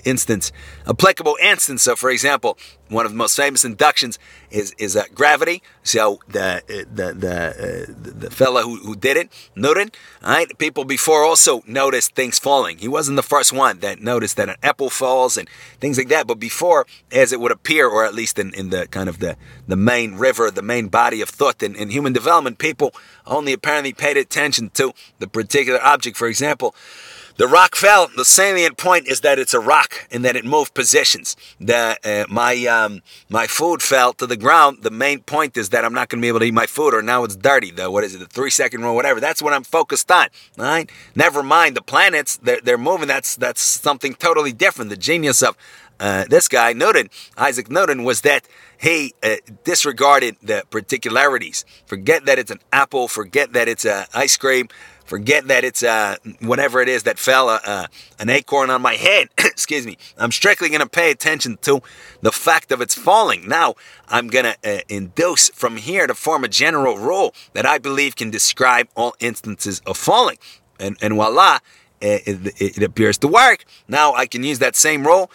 instance, 0.04 0.52
applicable 0.86 1.36
instance. 1.42 1.82
So, 1.82 1.96
for 1.96 2.10
example, 2.10 2.58
one 2.92 3.06
of 3.06 3.12
the 3.12 3.18
most 3.18 3.36
famous 3.36 3.64
inductions 3.64 4.18
is 4.50 4.74
is 4.78 4.96
uh, 4.96 5.04
gravity. 5.14 5.62
So 5.82 6.20
the 6.28 6.56
uh, 6.56 6.84
the 6.92 7.14
the 7.14 7.36
uh, 7.88 7.92
the 7.96 8.30
fellow 8.30 8.62
who, 8.62 8.76
who 8.76 8.94
did 8.94 9.16
it, 9.16 9.32
Newton, 9.56 9.90
right? 10.22 10.46
People 10.58 10.84
before 10.84 11.24
also 11.24 11.62
noticed 11.66 12.14
things 12.14 12.38
falling. 12.38 12.78
He 12.78 12.88
wasn't 12.88 13.16
the 13.16 13.22
first 13.22 13.52
one 13.52 13.80
that 13.80 14.00
noticed 14.00 14.36
that 14.36 14.48
an 14.48 14.56
apple 14.62 14.90
falls 14.90 15.36
and 15.36 15.48
things 15.80 15.98
like 15.98 16.08
that. 16.08 16.26
But 16.26 16.38
before, 16.38 16.86
as 17.10 17.32
it 17.32 17.40
would 17.40 17.52
appear, 17.52 17.88
or 17.88 18.04
at 18.04 18.14
least 18.14 18.38
in, 18.38 18.54
in 18.54 18.70
the 18.70 18.86
kind 18.88 19.08
of 19.08 19.18
the 19.18 19.36
the 19.66 19.76
main 19.76 20.14
river, 20.16 20.50
the 20.50 20.62
main 20.62 20.88
body 20.88 21.20
of 21.22 21.30
thought 21.30 21.62
in, 21.62 21.74
in 21.74 21.88
human 21.90 22.12
development, 22.12 22.58
people 22.58 22.94
only 23.26 23.52
apparently 23.52 23.92
paid 23.92 24.16
attention 24.16 24.70
to 24.70 24.92
the 25.18 25.26
particular 25.26 25.80
object. 25.82 26.16
For 26.16 26.28
example. 26.28 26.74
The 27.36 27.48
rock 27.48 27.74
fell. 27.74 28.08
The 28.14 28.24
salient 28.24 28.76
point 28.76 29.08
is 29.08 29.20
that 29.22 29.38
it's 29.38 29.54
a 29.54 29.60
rock 29.60 30.06
and 30.10 30.24
that 30.24 30.36
it 30.36 30.44
moved 30.44 30.74
positions. 30.74 31.36
The, 31.60 31.96
uh, 32.04 32.32
my 32.32 32.66
um, 32.66 33.02
my 33.28 33.46
food 33.46 33.82
fell 33.82 34.12
to 34.14 34.26
the 34.26 34.36
ground. 34.36 34.82
The 34.82 34.90
main 34.90 35.20
point 35.20 35.56
is 35.56 35.70
that 35.70 35.84
I'm 35.84 35.94
not 35.94 36.08
going 36.08 36.20
to 36.20 36.24
be 36.24 36.28
able 36.28 36.40
to 36.40 36.46
eat 36.46 36.54
my 36.54 36.66
food, 36.66 36.94
or 36.94 37.02
now 37.02 37.24
it's 37.24 37.36
dirty. 37.36 37.70
The 37.70 37.90
what 37.90 38.04
is 38.04 38.14
it? 38.14 38.18
The 38.18 38.26
three 38.26 38.50
second 38.50 38.82
rule, 38.82 38.94
whatever. 38.94 39.20
That's 39.20 39.42
what 39.42 39.52
I'm 39.52 39.64
focused 39.64 40.10
on. 40.10 40.28
Right? 40.58 40.90
Never 41.14 41.42
mind 41.42 41.76
the 41.76 41.82
planets. 41.82 42.36
They're, 42.36 42.60
they're 42.60 42.78
moving. 42.78 43.08
That's 43.08 43.36
that's 43.36 43.62
something 43.62 44.14
totally 44.14 44.52
different. 44.52 44.90
The 44.90 44.96
genius 44.96 45.42
of 45.42 45.56
uh, 45.98 46.24
this 46.28 46.48
guy 46.48 46.72
Newton, 46.72 47.08
Isaac 47.36 47.70
Newton, 47.70 48.04
was 48.04 48.22
that 48.22 48.46
he 48.80 49.14
uh, 49.22 49.36
disregarded 49.62 50.36
the 50.42 50.64
particularities. 50.68 51.64
Forget 51.86 52.24
that 52.26 52.38
it's 52.38 52.50
an 52.50 52.58
apple. 52.72 53.06
Forget 53.06 53.52
that 53.52 53.68
it's 53.68 53.84
an 53.84 54.06
ice 54.12 54.36
cream. 54.36 54.68
Forget 55.04 55.48
that 55.48 55.64
it's 55.64 55.82
uh, 55.82 56.16
whatever 56.40 56.80
it 56.80 56.88
is 56.88 57.02
that 57.02 57.18
fell, 57.18 57.48
uh, 57.48 57.58
uh, 57.64 57.86
an 58.18 58.30
acorn 58.30 58.70
on 58.70 58.82
my 58.82 58.94
head. 58.94 59.28
Excuse 59.38 59.86
me. 59.86 59.98
I'm 60.16 60.32
strictly 60.32 60.68
going 60.68 60.80
to 60.80 60.88
pay 60.88 61.10
attention 61.10 61.58
to 61.62 61.82
the 62.20 62.32
fact 62.32 62.72
of 62.72 62.80
its 62.80 62.94
falling. 62.94 63.48
Now, 63.48 63.74
I'm 64.08 64.28
going 64.28 64.44
to 64.44 64.56
uh, 64.64 64.80
induce 64.88 65.50
from 65.50 65.76
here 65.76 66.06
to 66.06 66.14
form 66.14 66.44
a 66.44 66.48
general 66.48 66.96
rule 66.98 67.34
that 67.52 67.66
I 67.66 67.78
believe 67.78 68.16
can 68.16 68.30
describe 68.30 68.88
all 68.94 69.14
instances 69.20 69.80
of 69.86 69.96
falling. 69.96 70.38
And, 70.78 70.96
and 71.00 71.14
voila, 71.14 71.58
it, 72.02 72.46
it, 72.60 72.78
it 72.78 72.82
appears 72.82 73.18
to 73.18 73.28
work. 73.28 73.64
Now 73.88 74.14
I 74.14 74.26
can 74.26 74.42
use 74.42 74.58
that 74.58 74.76
same 74.76 75.06
rule 75.06 75.30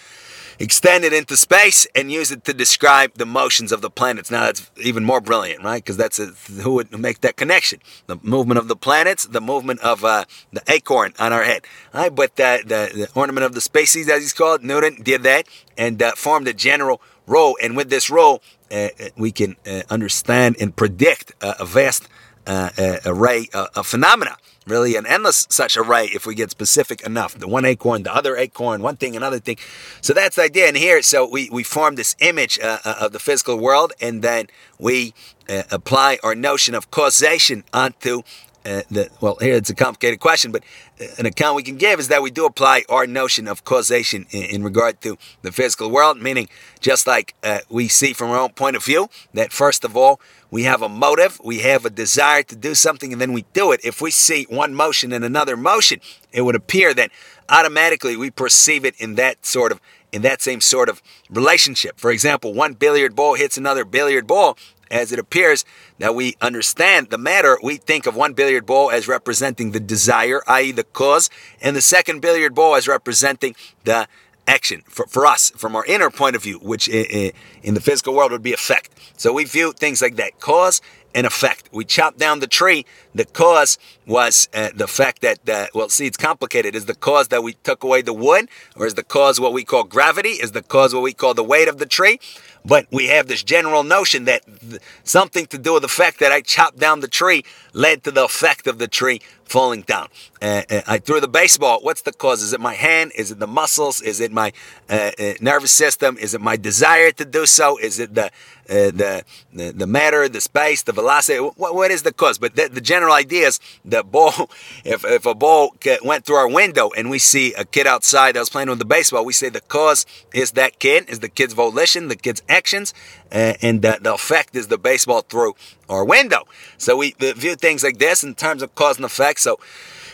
extend 0.60 1.04
it 1.04 1.14
into 1.14 1.38
space 1.38 1.88
and 1.96 2.12
use 2.12 2.32
it 2.32 2.44
to 2.46 2.54
describe 2.54 3.14
the 3.16 3.26
motions 3.26 3.72
of 3.72 3.82
the 3.82 3.90
planets. 3.90 4.32
Now 4.32 4.46
that's 4.46 4.70
even 4.78 5.04
more 5.04 5.22
brilliant, 5.22 5.64
right? 5.64 5.84
Because 5.84 5.98
that's 5.98 6.20
a, 6.20 6.28
who 6.62 6.74
would 6.76 6.98
make 6.98 7.22
that 7.22 7.36
connection: 7.36 7.80
the 8.08 8.18
movement 8.22 8.58
of 8.58 8.68
the 8.68 8.76
planets, 8.76 9.26
the 9.26 9.42
movement 9.42 9.80
of 9.82 10.04
uh, 10.04 10.26
the 10.52 10.62
acorn 10.68 11.14
on 11.20 11.34
our 11.34 11.44
head. 11.44 11.66
All 11.94 12.02
right, 12.02 12.16
but 12.16 12.36
the, 12.36 12.62
the, 12.64 12.98
the, 12.98 13.10
ornament 13.20 13.46
of 13.46 13.54
the 13.54 13.62
species, 13.62 14.10
as 14.10 14.22
he's 14.22 14.34
called, 14.34 14.64
Newton 14.64 15.02
did 15.02 15.24
that 15.24 15.48
and 15.78 16.02
uh, 16.02 16.14
formed 16.16 16.48
a 16.48 16.54
general 16.54 17.02
role. 17.26 17.58
And 17.62 17.76
with 17.76 17.90
this 17.90 18.10
role, 18.10 18.42
uh, 18.72 18.90
uh 19.00 19.10
we 19.18 19.32
can 19.32 19.56
uh, 19.66 19.84
understand 19.90 20.58
and 20.60 20.76
predict 20.76 21.34
a 21.42 21.66
vast 21.66 22.08
uh, 22.46 22.70
array 23.06 23.50
of 23.54 23.86
phenomena 23.86 24.38
really 24.68 24.96
an 24.96 25.06
endless 25.06 25.48
such 25.50 25.78
array 25.78 26.06
if 26.14 26.26
we 26.26 26.36
get 26.36 26.52
specific 26.52 27.02
enough. 27.02 27.38
The 27.38 27.48
one 27.48 27.66
acorn, 27.66 28.04
the 28.04 28.14
other 28.14 28.36
acorn, 28.38 28.82
one 28.82 28.98
thing, 28.98 29.16
another 29.16 29.40
thing. 29.40 29.58
So 30.02 30.14
that's 30.14 30.36
the 30.36 30.44
idea. 30.44 30.68
And 30.68 30.78
here, 30.78 31.02
so 31.02 31.28
we, 31.28 31.50
we 31.50 31.64
form 31.64 31.96
this 31.96 32.16
image 32.20 32.60
uh, 32.60 32.80
uh, 32.84 32.96
of 33.02 33.12
the 33.12 33.20
physical 33.20 33.58
world 33.58 33.94
and 34.02 34.22
then 34.22 34.48
we 34.80 35.14
uh, 35.50 35.64
apply 35.72 36.20
our 36.24 36.36
notion 36.36 36.76
of 36.76 36.92
causation 36.92 37.64
onto 37.74 38.24
uh, 38.68 38.82
the, 38.92 39.10
well, 39.22 39.38
here 39.40 39.56
it's 39.56 39.70
a 39.70 39.76
complicated 39.76 40.20
question, 40.20 40.52
but 40.52 40.62
uh, 41.00 41.06
an 41.20 41.26
account 41.26 41.56
we 41.56 41.64
can 41.64 41.78
give 41.78 42.02
is 42.02 42.10
that 42.10 42.22
we 42.22 42.30
do 42.30 42.46
apply 42.46 42.84
our 42.90 43.08
notion 43.08 43.48
of 43.48 43.64
causation 43.64 44.26
in, 44.32 44.44
in 44.44 44.64
regard 44.64 45.00
to 45.00 45.18
the 45.42 45.54
physical 45.54 45.90
world, 45.90 46.22
meaning 46.22 46.50
just 46.82 47.08
like 47.08 47.34
uh, 47.44 47.60
we 47.70 47.88
see 47.88 48.12
from 48.12 48.30
our 48.30 48.38
own 48.38 48.50
point 48.50 48.76
of 48.76 48.84
view, 48.84 49.08
that 49.34 49.54
first 49.54 49.86
of 49.86 49.96
all, 49.96 50.20
we 50.50 50.64
have 50.64 50.82
a 50.82 50.90
motive, 50.90 51.40
we 51.44 51.60
have 51.60 51.86
a 51.86 51.90
desire 51.90 52.44
to 52.44 52.56
do 52.56 52.74
something, 52.76 53.12
and 53.12 53.22
then 53.22 53.34
we 53.34 53.46
do 53.54 53.72
it. 53.72 53.82
If 53.84 54.02
we 54.02 54.12
see 54.12 54.46
one 54.50 54.74
motion 54.74 55.12
and 55.12 55.26
another 55.26 55.58
motion, 55.58 56.00
it 56.32 56.42
would 56.42 56.56
appear 56.56 56.94
that 56.94 57.12
automatically 57.50 58.16
we 58.16 58.32
perceive 58.32 58.86
it 58.86 58.96
in 59.00 59.16
that 59.16 59.46
sort 59.46 59.72
of 59.72 59.82
in 60.12 60.22
that 60.22 60.42
same 60.42 60.62
sort 60.62 60.88
of 60.88 61.02
relationship. 61.30 62.00
For 62.00 62.12
example, 62.12 62.54
one 62.54 62.74
billiard 62.74 63.14
ball 63.14 63.36
hits 63.36 63.58
another 63.58 63.84
billiard 63.84 64.26
ball, 64.26 64.58
as 64.90 65.12
it 65.12 65.20
appears 65.20 65.66
that 66.00 66.16
we 66.16 66.36
understand 66.42 67.10
the 67.10 67.18
matter, 67.18 67.58
we 67.62 67.76
think 67.76 68.06
of 68.06 68.16
one 68.16 68.34
billiard 68.34 68.66
ball 68.66 68.90
as 68.90 69.08
representing 69.08 69.72
the 69.72 69.80
desire, 69.80 70.42
i.e., 70.48 70.72
the 70.72 70.84
cause, 70.84 71.30
and 71.62 71.76
the 71.76 71.82
second 71.82 72.22
billiard 72.22 72.56
ball 72.56 72.76
as 72.76 72.88
representing 72.88 73.56
the 73.84 74.08
action 74.48 74.84
for, 74.88 75.06
for 75.08 75.26
us 75.26 75.52
from 75.52 75.76
our 75.76 75.86
inner 75.86 76.10
point 76.10 76.36
of 76.36 76.44
view, 76.44 76.58
which 76.60 76.88
in 76.88 77.74
the 77.74 77.82
physical 77.82 78.14
world 78.16 78.32
would 78.32 78.44
be 78.44 78.54
effect. 78.54 78.90
So 79.18 79.34
we 79.34 79.44
view 79.46 79.74
things 79.74 80.02
like 80.02 80.16
that 80.16 80.40
cause 80.40 80.82
an 81.18 81.26
effect. 81.26 81.68
We 81.72 81.84
chopped 81.84 82.20
down 82.20 82.42
the 82.42 82.48
tree. 82.48 82.86
The 83.16 83.26
cause 83.26 83.80
was 84.06 84.48
uh, 84.54 84.70
the 84.76 84.88
fact 84.88 85.24
that, 85.24 85.50
uh, 85.50 85.66
well, 85.74 85.90
see, 85.90 86.06
it's 86.06 86.16
complicated. 86.16 86.76
Is 86.76 86.86
the 86.86 86.94
cause 86.94 87.30
that 87.30 87.42
we 87.42 87.54
took 87.54 87.84
away 87.84 88.04
the 88.04 88.14
wood, 88.14 88.48
or 88.76 88.86
is 88.86 88.94
the 88.94 89.04
cause 89.04 89.40
what 89.40 89.52
we 89.52 89.64
call 89.64 89.84
gravity? 89.84 90.30
Is 90.46 90.52
the 90.52 90.62
cause 90.62 90.94
what 90.94 91.02
we 91.02 91.14
call 91.14 91.34
the 91.34 91.44
weight 91.44 91.68
of 91.68 91.80
the 91.80 91.88
tree? 91.88 92.20
But 92.64 92.86
we 92.92 93.08
have 93.08 93.28
this 93.28 93.44
general 93.44 93.84
notion 93.84 94.26
that 94.26 94.44
th- 94.46 94.82
something 95.04 95.48
to 95.48 95.58
do 95.58 95.74
with 95.74 95.84
the 95.84 95.88
fact 95.88 96.20
that 96.20 96.32
I 96.32 96.42
chopped 96.42 96.78
down 96.78 97.00
the 97.00 97.08
tree 97.08 97.44
led 97.74 98.04
to 98.04 98.12
the 98.12 98.26
effect 98.26 98.68
of 98.68 98.78
the 98.78 98.88
tree 98.88 99.22
falling 99.46 99.82
down. 99.84 100.10
Uh, 100.42 100.64
uh, 100.70 100.82
I 100.86 100.98
threw 100.98 101.22
the 101.22 101.30
baseball. 101.30 101.80
What's 101.82 102.02
the 102.02 102.12
cause? 102.12 102.44
Is 102.44 102.52
it 102.52 102.60
my 102.60 102.74
hand? 102.74 103.14
Is 103.16 103.32
it 103.32 103.40
the 103.40 103.48
muscles? 103.48 104.02
Is 104.02 104.20
it 104.20 104.32
my 104.32 104.52
uh, 104.90 105.12
uh 105.18 105.34
nervous 105.40 105.72
system? 105.72 106.18
Is 106.18 106.34
it 106.34 106.42
my 106.42 106.58
desire 106.58 107.12
to 107.12 107.26
do 107.26 107.46
so? 107.46 107.78
Is 107.78 108.00
it 108.00 108.14
the 108.14 108.30
the, 108.68 109.24
the, 109.54 109.72
the 109.72 109.88
matter, 109.88 110.28
the 110.28 110.42
space, 110.42 110.84
the 110.84 110.94
velocity? 111.08 111.40
what, 111.40 111.74
what 111.74 111.92
is 111.92 112.04
the 112.04 112.12
cause? 112.12 112.38
But 112.38 112.56
the, 112.56 112.68
the, 112.68 112.82
general 112.82 113.14
idea 113.14 113.48
is 113.48 113.60
the 113.86 114.04
ball. 114.04 114.50
If 114.84 115.04
if 115.04 115.26
a 115.26 115.36
ball 115.36 115.76
went 116.04 116.26
through 116.26 116.36
our 116.36 116.48
window 116.48 116.92
and 116.96 117.10
we 117.10 117.20
see 117.20 117.54
a 117.54 117.66
kid 117.66 117.88
outside 117.88 118.36
that 118.36 118.40
was 118.40 118.50
playing 118.50 118.70
with 118.70 118.80
the 118.80 118.86
baseball, 118.86 119.26
we 119.26 119.34
say 119.34 119.50
the 119.50 119.62
cause 119.62 120.06
is 120.34 120.52
that 120.52 120.80
kid, 120.80 121.10
is 121.10 121.20
the 121.20 121.30
kid's 121.30 121.54
volition, 121.54 122.08
the 122.08 122.16
kid's 122.16 122.42
actions, 122.48 122.94
uh, 123.32 123.54
and 123.62 123.82
the, 123.82 124.00
the 124.02 124.14
effect 124.14 124.56
is 124.56 124.68
the 124.68 124.78
baseball 124.78 125.22
through 125.22 125.56
our 125.90 126.06
window. 126.06 126.44
So 126.78 126.98
we 126.98 127.16
view 127.20 127.56
things 127.56 127.84
like 127.84 127.98
this 127.98 128.24
in 128.24 128.36
terms 128.36 128.62
of 128.62 128.76
cause 128.76 128.98
and 128.98 129.06
effect. 129.06 129.40
So 129.42 129.60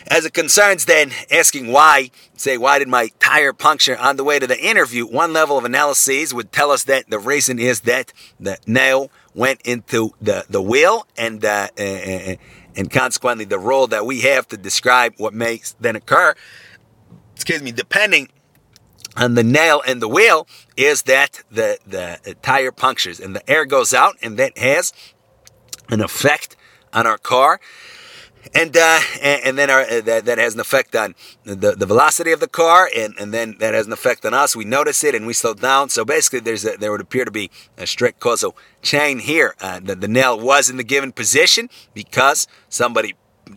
as 0.06 0.24
it 0.24 0.34
concerns 0.34 0.84
then 0.84 1.12
asking 1.30 1.72
why, 1.72 2.10
say, 2.36 2.58
why 2.58 2.78
did 2.78 2.88
my 2.88 3.10
tire 3.20 3.52
puncture 3.52 3.96
on 3.98 4.16
the 4.16 4.24
way 4.24 4.38
to 4.38 4.46
the 4.46 4.60
interview? 4.60 5.06
One 5.06 5.32
level 5.32 5.56
of 5.56 5.64
analysis 5.64 6.34
would 6.34 6.52
tell 6.52 6.70
us 6.70 6.84
that 6.84 7.08
the 7.08 7.18
reason 7.18 7.58
is 7.58 7.80
that 7.80 8.12
the 8.38 8.58
nail 8.66 9.10
went 9.34 9.60
into 9.62 10.12
the, 10.20 10.44
the 10.48 10.62
wheel 10.62 11.06
and, 11.16 11.44
uh, 11.44 11.68
uh, 11.78 12.36
and 12.76 12.90
consequently 12.90 13.44
the 13.44 13.58
role 13.58 13.86
that 13.88 14.06
we 14.06 14.22
have 14.22 14.46
to 14.48 14.56
describe 14.56 15.14
what 15.16 15.34
makes 15.34 15.74
then 15.80 15.96
occur, 15.96 16.34
excuse 17.34 17.62
me, 17.62 17.72
depending 17.72 18.28
on 19.16 19.34
the 19.34 19.44
nail 19.44 19.82
and 19.86 20.00
the 20.02 20.08
wheel 20.08 20.46
is 20.76 21.02
that 21.02 21.42
the, 21.50 21.78
the 21.86 22.34
tire 22.42 22.72
punctures 22.72 23.20
and 23.20 23.34
the 23.34 23.50
air 23.50 23.64
goes 23.64 23.94
out 23.94 24.16
and 24.22 24.36
that 24.38 24.56
has 24.58 24.92
an 25.88 26.00
effect 26.00 26.56
on 26.92 27.06
our 27.06 27.18
car 27.18 27.60
and 28.52 28.76
uh, 28.76 29.00
and, 29.22 29.56
then 29.56 29.70
our, 29.70 29.80
uh, 29.80 30.00
that, 30.02 30.24
that 30.24 30.38
has 30.38 30.54
an 30.54 30.60
effect 30.60 30.94
on 30.94 31.14
the, 31.44 31.72
the 31.72 31.86
velocity 31.86 32.32
of 32.32 32.40
the 32.40 32.48
car, 32.48 32.88
and, 32.94 33.14
and 33.18 33.32
then 33.32 33.56
that 33.60 33.74
has 33.74 33.86
an 33.86 33.92
effect 33.92 34.24
on 34.26 34.34
us. 34.34 34.54
We 34.54 34.64
notice 34.64 35.02
it 35.04 35.14
and 35.14 35.26
we 35.26 35.32
slow 35.32 35.54
down. 35.54 35.88
So 35.88 36.04
basically, 36.04 36.40
there's 36.40 36.64
a, 36.64 36.76
there 36.76 36.90
would 36.92 37.00
appear 37.00 37.24
to 37.24 37.30
be 37.30 37.50
a 37.78 37.86
strict 37.86 38.20
causal 38.20 38.56
chain 38.82 39.20
here. 39.20 39.54
Uh, 39.60 39.80
the, 39.80 39.94
the 39.94 40.08
nail 40.08 40.38
was 40.38 40.68
in 40.68 40.76
the 40.76 40.84
given 40.84 41.12
position 41.12 41.70
because 41.94 42.46
somebody 42.68 43.14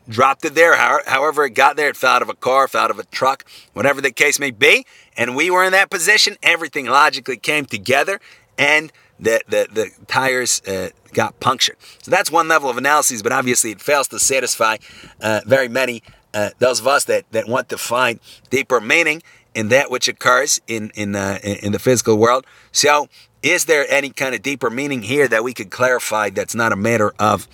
dropped 0.07 0.45
it 0.45 0.55
there. 0.55 0.75
However, 0.75 1.45
it 1.45 1.51
got 1.51 1.75
there, 1.75 1.89
it 1.89 1.97
fell 1.97 2.15
out 2.15 2.21
of 2.21 2.29
a 2.29 2.35
car, 2.35 2.67
fell 2.67 2.83
out 2.83 2.91
of 2.91 2.99
a 2.99 3.05
truck, 3.05 3.45
whatever 3.73 4.01
the 4.01 4.11
case 4.11 4.39
may 4.39 4.51
be. 4.51 4.85
And 5.15 5.35
we 5.35 5.49
were 5.49 5.63
in 5.63 5.71
that 5.71 5.89
position. 5.89 6.35
Everything 6.43 6.85
logically 6.85 7.37
came 7.37 7.65
together, 7.65 8.19
and 8.57 8.91
the, 9.19 9.41
the, 9.47 9.67
the 9.71 9.89
tires 10.07 10.61
uh, 10.67 10.89
got 11.13 11.39
punctured. 11.39 11.77
So 12.01 12.11
that's 12.11 12.31
one 12.31 12.47
level 12.47 12.69
of 12.69 12.77
analysis, 12.77 13.21
but 13.21 13.31
obviously 13.31 13.71
it 13.71 13.81
fails 13.81 14.07
to 14.09 14.19
satisfy 14.19 14.77
uh, 15.21 15.41
very 15.45 15.67
many, 15.67 16.03
uh, 16.33 16.51
those 16.59 16.79
of 16.79 16.87
us 16.87 17.05
that, 17.05 17.25
that 17.31 17.47
want 17.47 17.69
to 17.69 17.77
find 17.77 18.19
deeper 18.49 18.79
meaning 18.79 19.21
in 19.55 19.69
that 19.69 19.89
which 19.89 20.07
occurs 20.07 20.61
in, 20.67 20.91
in, 20.95 21.15
uh, 21.15 21.39
in 21.43 21.71
the 21.71 21.79
physical 21.79 22.17
world. 22.17 22.45
So 22.71 23.07
is 23.41 23.65
there 23.65 23.85
any 23.89 24.11
kind 24.11 24.35
of 24.35 24.41
deeper 24.41 24.69
meaning 24.69 25.01
here 25.01 25.27
that 25.27 25.43
we 25.43 25.53
could 25.53 25.71
clarify 25.71 26.29
that's 26.29 26.55
not 26.55 26.71
a 26.71 26.75
matter 26.75 27.13
of, 27.17 27.47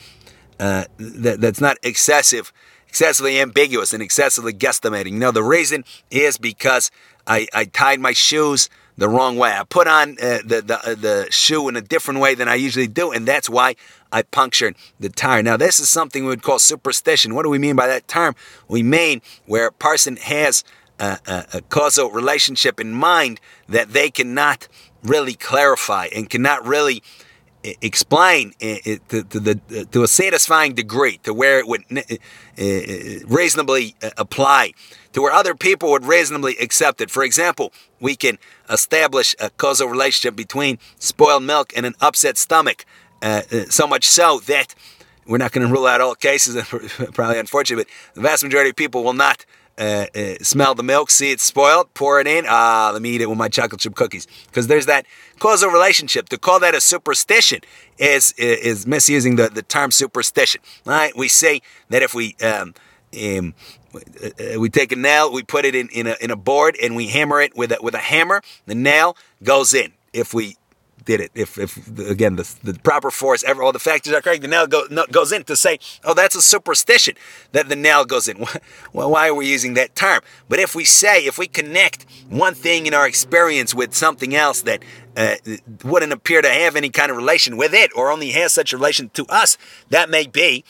uh, 0.60 0.86
that, 0.98 1.39
that's 1.39 1.62
not 1.62 1.77
excessive, 1.82 2.51
excessively 2.88 3.39
ambiguous 3.39 3.93
and 3.93 4.03
excessively 4.03 4.53
guesstimating? 4.53 5.13
No, 5.13 5.32
the 5.32 5.43
reason 5.43 5.86
is 6.12 6.38
because 6.38 6.91
I, 7.25 7.48
I 7.53 7.65
tied 7.65 8.01
my 8.01 8.12
shoes 8.12 8.70
the 8.98 9.10
wrong 9.10 9.38
way. 9.38 9.52
I 9.52 9.64
put 9.64 9.88
on 9.88 10.12
uh, 10.12 10.40
the 10.46 10.62
the, 10.66 10.80
uh, 10.84 10.96
the 10.96 11.28
shoe 11.30 11.68
in 11.70 11.76
a 11.76 11.82
different 11.82 12.20
way 12.20 12.36
than 12.36 12.48
I 12.48 12.56
usually 12.56 12.88
do, 12.88 13.12
and 13.12 13.28
that's 13.28 13.50
why 13.50 13.76
I 14.12 14.22
punctured 14.22 14.76
the 15.00 15.10
tire. 15.10 15.42
Now, 15.44 15.58
this 15.58 15.80
is 15.80 15.90
something 15.90 16.24
we 16.24 16.30
would 16.30 16.44
call 16.44 16.60
superstition. 16.60 17.34
What 17.34 17.44
do 17.44 17.50
we 17.50 17.60
mean 17.60 17.76
by 17.76 17.88
that 17.88 18.08
term? 18.08 18.36
We 18.68 18.84
mean 18.84 19.22
where 19.46 19.68
a 19.68 19.72
person 19.72 20.18
has 20.18 20.64
a, 21.00 21.18
a, 21.28 21.46
a 21.56 21.62
causal 21.62 22.12
relationship 22.12 22.80
in 22.80 22.94
mind 22.94 23.40
that 23.68 23.94
they 23.94 24.10
cannot 24.10 24.68
really 25.04 25.34
clarify 25.34 26.08
and 26.16 26.30
cannot 26.30 26.66
really 26.66 27.04
explain 27.82 28.54
it 28.60 29.08
to, 29.10 29.24
to, 29.24 29.40
the 29.40 29.88
to 29.92 30.04
a 30.04 30.08
satisfying 30.08 30.74
degree 30.74 31.18
to 31.24 31.34
where 31.34 31.60
it 31.60 31.68
would 31.68 31.84
reasonably 32.57 33.95
uh, 34.01 34.12
apply 34.17 34.74
to 35.13 35.22
where 35.22 35.31
other 35.31 35.55
people 35.55 35.91
would 35.91 36.05
reasonably 36.05 36.57
accept 36.57 37.01
it. 37.01 37.10
For 37.10 37.24
example, 37.24 37.72
we 38.00 38.15
can 38.15 38.38
establish 38.69 39.36
a 39.39 39.50
causal 39.50 39.88
relationship 39.88 40.36
between 40.36 40.79
spoiled 41.00 41.43
milk 41.43 41.74
and 41.75 41.86
an 41.86 41.95
upset 42.01 42.38
stomach, 42.38 42.86
uh, 43.22 43.41
so 43.69 43.88
much 43.88 44.05
so 44.05 44.39
that 44.45 44.75
we're 45.25 45.38
not 45.38 45.51
going 45.51 45.65
to 45.65 45.74
rule 45.74 45.88
out 45.88 46.01
all 46.01 46.15
cases, 46.15 46.63
probably 47.13 47.39
unfortunate, 47.39 47.77
but 47.77 47.88
the 48.15 48.22
vast 48.22 48.43
majority 48.43 48.72
of 48.72 48.75
people 48.75 49.03
will 49.03 49.13
not 49.13 49.45
uh, 49.77 50.06
uh, 50.15 50.36
smell 50.42 50.75
the 50.75 50.84
milk, 50.84 51.10
see 51.10 51.32
it's 51.32 51.44
spoiled, 51.44 51.94
pour 51.94 52.20
it 52.20 52.27
in. 52.27 52.46
Ah, 52.48 52.92
let 52.94 53.01
me 53.01 53.10
eat 53.10 53.22
it 53.22 53.30
with 53.30 53.38
my 53.38 53.50
chocolate 53.50 53.82
chip 53.82 53.96
cookies. 53.96 54.27
Because 54.48 54.68
there's 54.68 54.86
that 54.86 55.06
causal 55.39 55.70
relationship. 55.70 56.30
To 56.30 56.38
call 56.38 56.60
that 56.60 56.75
a 56.75 56.82
superstition 56.82 57.62
is 57.98 58.34
is 58.38 58.86
misusing 58.86 59.36
the, 59.36 59.50
the 59.50 59.63
term 59.63 59.92
superstition. 59.92 60.62
Right? 60.86 61.15
We 61.15 61.27
say 61.27 61.62
that 61.89 62.01
if 62.01 62.13
we 62.13 62.36
um, 62.42 62.74
um, 63.22 63.53
uh, 63.96 64.60
we 64.60 64.70
take 64.70 64.92
a 64.92 64.96
nail, 64.96 65.32
we 65.32 65.44
put 65.44 65.65
it 65.65 65.75
in, 65.75 65.89
in, 65.89 66.08
a, 66.08 66.15
in 66.20 66.32
a 66.32 66.36
board, 66.36 66.75
and 66.82 66.96
we 66.96 67.08
hammer 67.08 67.42
it 67.42 67.56
with 67.56 67.72
a, 67.72 67.77
with 67.82 67.94
a 67.94 68.00
hammer. 68.00 68.42
The 68.65 68.75
nail 68.75 69.15
goes 69.44 69.74
in. 69.74 69.94
If 70.13 70.34
we 70.34 70.58
did 71.05 71.19
it, 71.22 71.31
if, 71.36 71.57
if 71.57 72.00
again 72.00 72.36
the, 72.36 72.55
the 72.63 72.74
proper 72.75 73.12
force, 73.12 73.43
ever 73.43 73.63
all 73.63 73.72
the 73.72 73.79
factors 73.79 74.13
are 74.13 74.22
correct, 74.22 74.41
the 74.41 74.48
nail 74.48 74.67
go, 74.67 74.86
no, 74.89 75.05
goes 75.12 75.31
in 75.31 75.43
to 75.45 75.55
say, 75.55 75.79
oh, 76.03 76.13
that's 76.13 76.36
a 76.36 76.41
superstition 76.41 77.15
that 77.51 77.69
the 77.69 77.75
nail 77.75 78.05
goes 78.05 78.27
in. 78.27 78.45
Well, 78.91 79.10
why 79.10 79.27
are 79.27 79.33
we 79.33 79.50
using 79.50 79.74
that 79.74 79.95
term? 79.95 80.22
But 80.50 80.60
if 80.60 80.75
we 80.75 80.86
say, 80.86 81.25
if 81.25 81.38
we 81.39 81.48
connect 81.48 82.05
one 82.29 82.53
thing 82.53 82.86
in 82.86 82.93
our 82.93 83.07
experience 83.07 83.74
with 83.74 83.95
something 83.95 84.36
else 84.36 84.62
that 84.62 84.83
uh, 85.17 85.36
wouldn't 85.83 86.13
appear 86.13 86.41
to 86.41 86.50
have 86.50 86.75
any 86.75 86.89
kind 86.89 87.10
of 87.10 87.17
relation 87.17 87.57
with 87.57 87.74
it, 87.74 87.91
or 87.95 88.12
only 88.12 88.31
has 88.31 88.53
such 88.53 88.72
relation 88.72 89.10
to 89.10 89.25
us, 89.29 89.57
that 89.89 90.10
may 90.10 90.27
be 90.27 90.63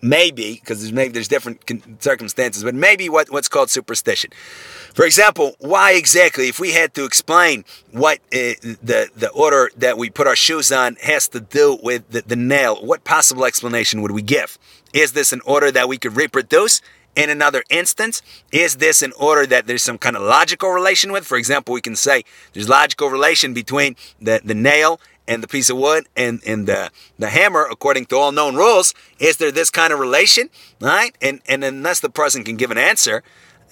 maybe 0.00 0.54
because 0.54 0.80
there's 0.80 0.92
maybe 0.92 1.12
there's 1.12 1.28
different 1.28 1.60
circumstances, 2.02 2.64
but 2.64 2.74
maybe 2.74 3.08
what, 3.08 3.30
what's 3.30 3.48
called 3.48 3.70
superstition. 3.70 4.30
For 4.94 5.04
example, 5.04 5.56
why 5.58 5.92
exactly, 5.92 6.48
if 6.48 6.58
we 6.58 6.72
had 6.72 6.94
to 6.94 7.04
explain 7.04 7.64
what 7.92 8.18
uh, 8.32 8.58
the 8.82 9.10
the 9.14 9.30
order 9.34 9.70
that 9.76 9.98
we 9.98 10.10
put 10.10 10.26
our 10.26 10.36
shoes 10.36 10.72
on 10.72 10.96
has 10.96 11.28
to 11.28 11.40
do 11.40 11.78
with 11.82 12.08
the, 12.10 12.22
the 12.22 12.36
nail, 12.36 12.76
what 12.84 13.04
possible 13.04 13.44
explanation 13.44 14.02
would 14.02 14.12
we 14.12 14.22
give? 14.22 14.58
Is 14.92 15.12
this 15.12 15.32
an 15.32 15.40
order 15.44 15.70
that 15.70 15.88
we 15.88 15.98
could 15.98 16.16
reproduce? 16.16 16.80
In 17.16 17.30
another 17.30 17.64
instance, 17.68 18.22
is 18.52 18.76
this 18.76 19.02
an 19.02 19.12
order 19.18 19.44
that 19.46 19.66
there's 19.66 19.82
some 19.82 19.98
kind 19.98 20.14
of 20.14 20.22
logical 20.22 20.70
relation 20.70 21.10
with? 21.10 21.26
For 21.26 21.36
example, 21.36 21.74
we 21.74 21.80
can 21.80 21.96
say 21.96 22.22
there's 22.52 22.68
logical 22.68 23.08
relation 23.08 23.52
between 23.52 23.96
the, 24.20 24.40
the 24.44 24.54
nail 24.54 25.00
and 25.28 25.42
the 25.42 25.48
piece 25.48 25.70
of 25.70 25.76
wood 25.76 26.08
and, 26.16 26.40
and 26.46 26.66
the, 26.66 26.90
the 27.18 27.28
hammer, 27.28 27.68
according 27.70 28.06
to 28.06 28.16
all 28.16 28.32
known 28.32 28.56
rules, 28.56 28.94
is 29.20 29.36
there 29.36 29.52
this 29.52 29.70
kind 29.70 29.92
of 29.92 30.00
relation? 30.00 30.48
Right? 30.80 31.14
And, 31.20 31.40
and 31.46 31.62
unless 31.62 32.00
the 32.00 32.10
person 32.10 32.42
can 32.42 32.56
give 32.56 32.70
an 32.70 32.78
answer, 32.78 33.22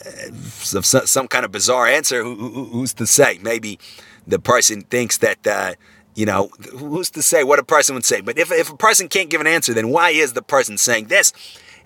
uh, 0.04 0.32
some, 0.32 0.82
some 0.82 1.26
kind 1.26 1.44
of 1.44 1.50
bizarre 1.50 1.86
answer, 1.86 2.22
who, 2.22 2.34
who, 2.34 2.64
who's 2.66 2.92
to 2.94 3.06
say? 3.06 3.38
Maybe 3.42 3.80
the 4.26 4.38
person 4.38 4.82
thinks 4.82 5.18
that, 5.18 5.46
uh, 5.46 5.74
you 6.14 6.26
know, 6.26 6.50
who's 6.72 7.10
to 7.10 7.22
say 7.22 7.42
what 7.42 7.58
a 7.58 7.64
person 7.64 7.94
would 7.94 8.04
say? 8.04 8.20
But 8.20 8.38
if, 8.38 8.52
if 8.52 8.70
a 8.70 8.76
person 8.76 9.08
can't 9.08 9.30
give 9.30 9.40
an 9.40 9.46
answer, 9.46 9.72
then 9.72 9.88
why 9.88 10.10
is 10.10 10.34
the 10.34 10.42
person 10.42 10.76
saying 10.76 11.06
this? 11.06 11.32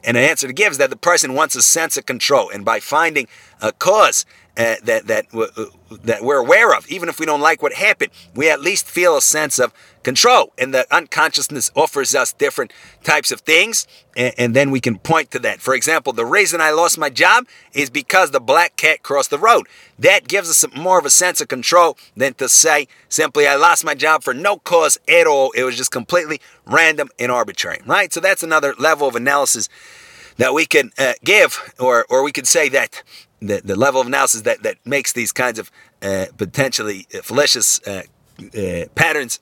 And 0.03 0.17
the 0.17 0.21
answer 0.21 0.47
to 0.47 0.53
give 0.53 0.73
is 0.73 0.79
that 0.79 0.91
the 0.91 0.97
person 0.97 1.35
wants 1.35 1.55
a 1.55 1.62
sense 1.62 1.97
of 1.97 2.07
control. 2.07 2.50
And 2.50 2.65
by 2.65 2.81
finding 2.81 3.29
a 3.61 3.73
cause 3.73 4.25
uh, 4.61 4.76
that 4.85 5.07
that 5.07 5.25
uh, 5.33 5.64
that 6.05 6.23
we're 6.23 6.37
aware 6.37 6.75
of, 6.76 6.87
even 6.90 7.09
if 7.09 7.19
we 7.19 7.25
don't 7.25 7.40
like 7.40 7.62
what 7.62 7.73
happened, 7.73 8.12
we 8.35 8.50
at 8.50 8.61
least 8.61 8.87
feel 8.87 9.17
a 9.17 9.23
sense 9.23 9.59
of 9.59 9.73
control, 10.02 10.52
and 10.59 10.75
the 10.75 10.87
unconsciousness 10.95 11.71
offers 11.75 12.14
us 12.14 12.35
different 12.35 12.71
types 13.02 13.33
of 13.33 13.40
things, 13.40 13.87
and, 14.14 14.35
and, 14.37 14.55
then 14.55 14.71
we 14.71 14.79
can 14.79 14.99
point 14.99 15.31
to 15.31 15.38
that. 15.38 15.62
For 15.62 15.75
example, 15.75 16.12
the 16.12 16.26
reason 16.26 16.61
I 16.61 16.73
lost 16.73 16.99
my 16.99 17.09
job 17.09 17.47
is 17.73 17.88
because 17.88 18.33
the 18.33 18.40
black 18.40 18.76
cat 18.76 19.02
crossed 19.02 19.31
the 19.31 19.38
road. 19.38 19.67
That 19.99 20.29
gives 20.29 20.50
us 20.50 20.64
more 20.76 20.99
of 20.99 21.07
a 21.07 21.11
sense 21.11 21.40
of 21.40 21.49
control 21.49 21.97
than 22.14 22.35
to 22.35 22.47
say 22.47 22.87
simply 23.09 23.47
I 23.47 23.57
lost 23.57 23.83
my 23.83 23.95
job 23.95 24.23
for 24.23 24.35
no 24.35 24.59
cause 24.59 24.99
at 25.09 25.26
all. 25.26 25.52
It 25.52 25.64
was 25.64 25.76
just 25.76 25.90
completely 25.90 26.38
random 26.67 27.09
and 27.19 27.33
arbitrary, 27.33 27.81
right? 27.87 28.12
So 28.12 28.21
that's 28.21 28.43
another 28.43 28.75
level 28.79 29.09
of 29.09 29.17
analysis 29.17 29.71
that 30.37 30.52
we 30.52 30.67
can 30.67 30.90
uh, 30.99 31.14
give, 31.25 31.75
or 31.79 32.05
or 32.11 32.23
we 32.23 32.33
could 32.33 32.47
say 32.47 32.69
that 32.71 33.02
the, 33.41 33.61
the 33.65 33.77
level 33.77 34.01
of 34.01 34.07
analysis 34.07 34.43
that, 34.43 34.63
that 34.63 34.77
makes 34.85 35.13
these 35.13 35.33
kinds 35.33 35.59
of 35.59 35.71
uh, 36.03 36.27
potentially 36.37 37.07
fallacious 37.23 37.81
uh, 37.87 38.03
uh, 38.57 38.87
patterns 38.95 39.41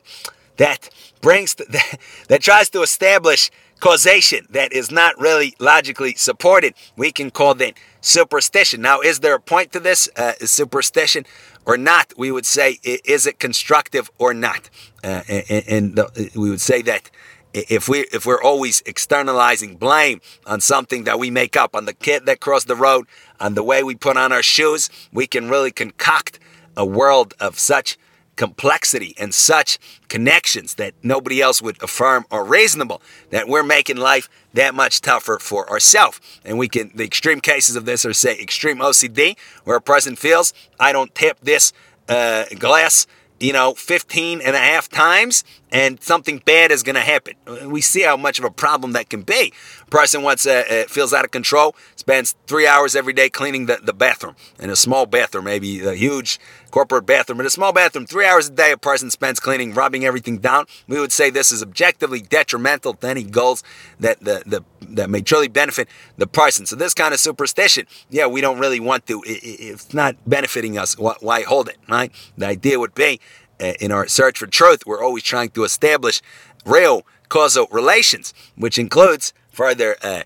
that 0.57 0.91
brings 1.21 1.55
to, 1.57 1.65
that, 1.71 1.99
that 2.29 2.43
tries 2.43 2.69
to 2.71 2.83
establish 2.83 3.51
causation 3.81 4.47
that 4.51 4.73
is 4.73 4.91
not 4.91 5.19
really 5.21 5.55
logically 5.59 6.15
supported, 6.15 6.75
we 6.97 7.13
can 7.13 7.31
call 7.31 7.55
that 7.55 7.75
superstition. 8.01 8.83
Now, 8.83 9.01
is 9.01 9.21
there 9.21 9.35
a 9.35 9.41
point 9.41 9.73
to 9.73 9.81
this 9.81 10.09
uh, 10.17 10.33
superstition 10.41 11.25
or 11.65 11.77
not? 11.77 12.13
We 12.17 12.33
would 12.33 12.47
say, 12.47 12.79
is 12.83 13.27
it 13.27 13.39
constructive 13.39 14.11
or 14.19 14.35
not? 14.35 14.69
Uh, 15.03 15.23
and, 15.29 15.65
and 15.69 15.97
the, 15.97 16.31
we 16.35 16.51
would 16.51 16.61
say 16.61 16.83
that 16.83 17.11
if 17.53 17.89
we 17.89 18.01
if 18.13 18.27
we're 18.27 18.43
always 18.43 18.83
externalizing 18.87 19.77
blame 19.77 20.21
on 20.47 20.61
something 20.61 21.05
that 21.05 21.19
we 21.19 21.31
make 21.31 21.57
up 21.57 21.75
on 21.75 21.85
the 21.85 21.95
kid 21.95 22.27
that 22.27 22.41
crossed 22.41 22.69
the 22.69 22.77
road 22.77 23.07
on 23.41 23.55
the 23.55 23.63
way 23.63 23.83
we 23.83 23.95
put 23.95 24.17
on 24.17 24.33
our 24.33 24.43
shoes 24.43 24.91
we 25.13 25.27
can 25.27 25.49
really 25.49 25.71
concoct 25.71 26.39
a 26.77 26.85
world 26.85 27.35
of 27.41 27.59
such 27.59 27.99
complexity 28.39 29.17
and 29.19 29.35
such 29.35 29.81
connections 30.07 30.77
that 30.77 30.95
nobody 31.03 31.43
else 31.43 31.61
would 31.61 31.83
affirm 31.83 32.25
are 32.31 32.45
reasonable 32.45 33.03
that 33.31 33.49
we're 33.49 33.65
making 33.65 33.97
life 33.97 34.29
that 34.55 34.77
much 34.77 35.01
tougher 35.01 35.39
for 35.41 35.69
ourselves. 35.69 36.21
And 36.45 36.57
we 36.57 36.69
can 36.69 36.93
the 36.95 37.03
extreme 37.03 37.41
cases 37.41 37.75
of 37.75 37.85
this 37.85 38.07
are 38.07 38.13
say 38.13 38.39
extreme 38.39 38.79
ocd 38.79 39.37
where 39.65 39.77
a 39.77 39.81
person 39.81 40.15
feels 40.15 40.55
i 40.79 40.93
don't 40.93 41.13
tip 41.15 41.39
this 41.43 41.73
uh, 42.09 42.45
glass 42.59 43.07
you 43.41 43.53
know, 43.53 43.75
15 43.75 44.41
and 44.41 44.57
a 44.57 44.59
half 44.59 44.89
times 44.89 45.45
and 45.71 46.03
something 46.03 46.43
bad 46.45 46.71
is 46.71 46.83
going 46.83 46.95
to 46.95 47.01
happen. 47.01 47.35
We 47.67 47.81
see 47.81 48.03
how 48.03 48.17
much 48.17 48.39
of 48.39 48.45
a 48.45 48.51
problem 48.51 48.93
that 48.93 49.09
can 49.09 49.23
be. 49.23 49.53
Person 49.91 50.23
once 50.23 50.47
uh, 50.47 50.65
uh, 50.71 50.85
feels 50.85 51.15
out 51.15 51.25
of 51.25 51.31
control, 51.31 51.75
spends 51.97 52.35
three 52.47 52.67
hours 52.67 52.95
every 52.95 53.13
day 53.13 53.31
cleaning 53.31 53.67
the, 53.67 53.79
the 53.83 53.93
bathroom 53.93 54.37
in 54.59 54.71
a 54.71 54.77
small 54.77 55.07
bathroom, 55.07 55.45
maybe 55.45 55.81
a 55.81 55.95
huge 55.95 56.39
corporate 56.71 57.07
bathroom, 57.07 57.41
in 57.41 57.47
a 57.47 57.51
small 57.51 57.73
bathroom, 57.73 58.07
three 58.07 58.27
hours 58.27 58.49
a 58.49 58.53
day 58.53 58.73
a 58.73 58.77
person 58.77 59.11
spends 59.11 59.41
cleaning, 59.41 59.73
rubbing 59.73 60.05
everything 60.05 60.39
down. 60.39 60.67
We 60.87 61.01
would 61.01 61.13
say 61.13 61.31
this 61.31 61.51
is 61.51 61.63
objectively 61.63 62.21
detrimental 62.21 62.95
to 62.95 63.09
any 63.09 63.23
goals 63.23 63.63
that 63.99 64.21
the, 64.21 64.43
the 64.45 64.65
that 64.91 65.11
may 65.11 65.21
truly 65.21 65.49
benefit 65.49 65.89
the 66.17 66.27
person. 66.27 66.67
So 66.67 66.77
this 66.77 66.95
kind 66.95 67.15
of 67.15 67.21
superstition, 67.21 67.87
yeah, 68.11 68.27
we 68.27 68.41
don't 68.41 68.59
really 68.59 68.81
want 68.81 69.07
to. 69.07 69.23
If 69.27 69.75
it's 69.75 69.95
not 69.95 70.17
benefiting 70.27 70.79
us, 70.79 70.95
why 70.99 71.43
hold 71.43 71.69
it, 71.69 71.79
right? 71.89 72.13
The 72.37 72.47
idea 72.47 72.79
would 72.79 72.95
be 72.95 73.21
uh, 73.61 73.73
in 73.81 73.93
our 73.93 74.07
search 74.07 74.39
for 74.39 74.47
truth, 74.47 74.87
we're 74.87 75.03
always 75.03 75.23
trying 75.23 75.51
to 75.51 75.65
establish 75.65 76.21
real 76.65 77.07
causal 77.29 77.67
relations, 77.71 78.33
which 78.57 78.79
includes 78.79 79.33
further. 79.59 79.97
Uh, 80.03 80.23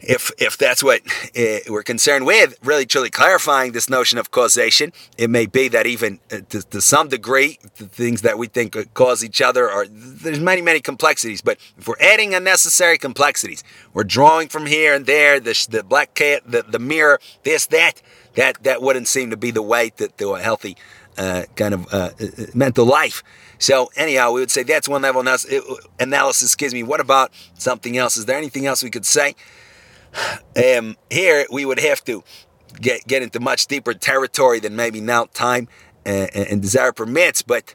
if 0.00 0.30
if 0.38 0.56
that's 0.56 0.82
what 0.82 1.00
uh, 1.36 1.58
we're 1.68 1.82
concerned 1.82 2.26
with, 2.26 2.58
really 2.62 2.86
truly 2.86 3.10
clarifying 3.10 3.72
this 3.72 3.88
notion 3.88 4.18
of 4.18 4.30
causation, 4.30 4.92
it 5.18 5.30
may 5.30 5.46
be 5.46 5.68
that 5.68 5.86
even 5.86 6.20
uh, 6.30 6.38
to, 6.50 6.62
to, 6.62 6.80
some 6.80 7.08
degree, 7.08 7.58
the 7.76 7.86
things 7.86 8.22
that 8.22 8.38
we 8.38 8.46
think 8.46 8.76
cause 8.94 9.24
each 9.24 9.40
other 9.40 9.68
are 9.70 9.86
there's 9.88 10.40
many 10.40 10.62
many 10.62 10.80
complexities. 10.80 11.40
But 11.42 11.58
if 11.78 11.88
we're 11.88 12.00
adding 12.00 12.34
unnecessary 12.34 12.98
complexities, 12.98 13.64
we're 13.94 14.04
drawing 14.04 14.48
from 14.48 14.66
here 14.66 14.94
and 14.94 15.06
there, 15.06 15.40
the 15.40 15.54
the 15.70 15.82
black 15.82 16.14
cat, 16.14 16.42
the 16.46 16.62
the 16.62 16.78
mirror, 16.78 17.18
this 17.42 17.66
that 17.66 17.94
that 18.34 18.62
that 18.62 18.82
wouldn't 18.82 19.08
seem 19.08 19.30
to 19.30 19.36
be 19.36 19.50
the 19.50 19.62
way 19.62 19.90
to, 19.98 20.08
to 20.08 20.34
a 20.34 20.40
healthy 20.40 20.76
kind 21.56 21.74
of 21.74 21.92
uh, 21.92 22.10
uh, 22.20 22.26
mental 22.54 22.86
life. 22.86 23.22
So 23.58 23.90
anyhow, 23.96 24.32
we 24.32 24.40
would 24.40 24.50
say 24.50 24.62
that's 24.62 24.88
one 24.88 25.02
level 25.02 25.22
analysis. 25.98 26.42
Excuse 26.42 26.74
me. 26.74 26.82
What 26.82 27.00
about 27.00 27.32
something 27.54 27.96
else? 27.96 28.16
Is 28.16 28.26
there 28.26 28.36
anything 28.36 28.66
else 28.66 28.82
we 28.82 28.90
could 28.90 29.06
say? 29.06 29.34
Um, 30.56 30.96
here 31.10 31.44
we 31.52 31.66
would 31.66 31.78
have 31.78 32.02
to 32.04 32.24
get 32.80 33.06
get 33.06 33.22
into 33.22 33.38
much 33.38 33.66
deeper 33.66 33.92
territory 33.92 34.60
than 34.60 34.74
maybe 34.74 35.00
now 35.00 35.26
time 35.26 35.68
uh, 36.06 36.28
and 36.34 36.62
desire 36.62 36.92
permits. 36.92 37.42
But 37.42 37.74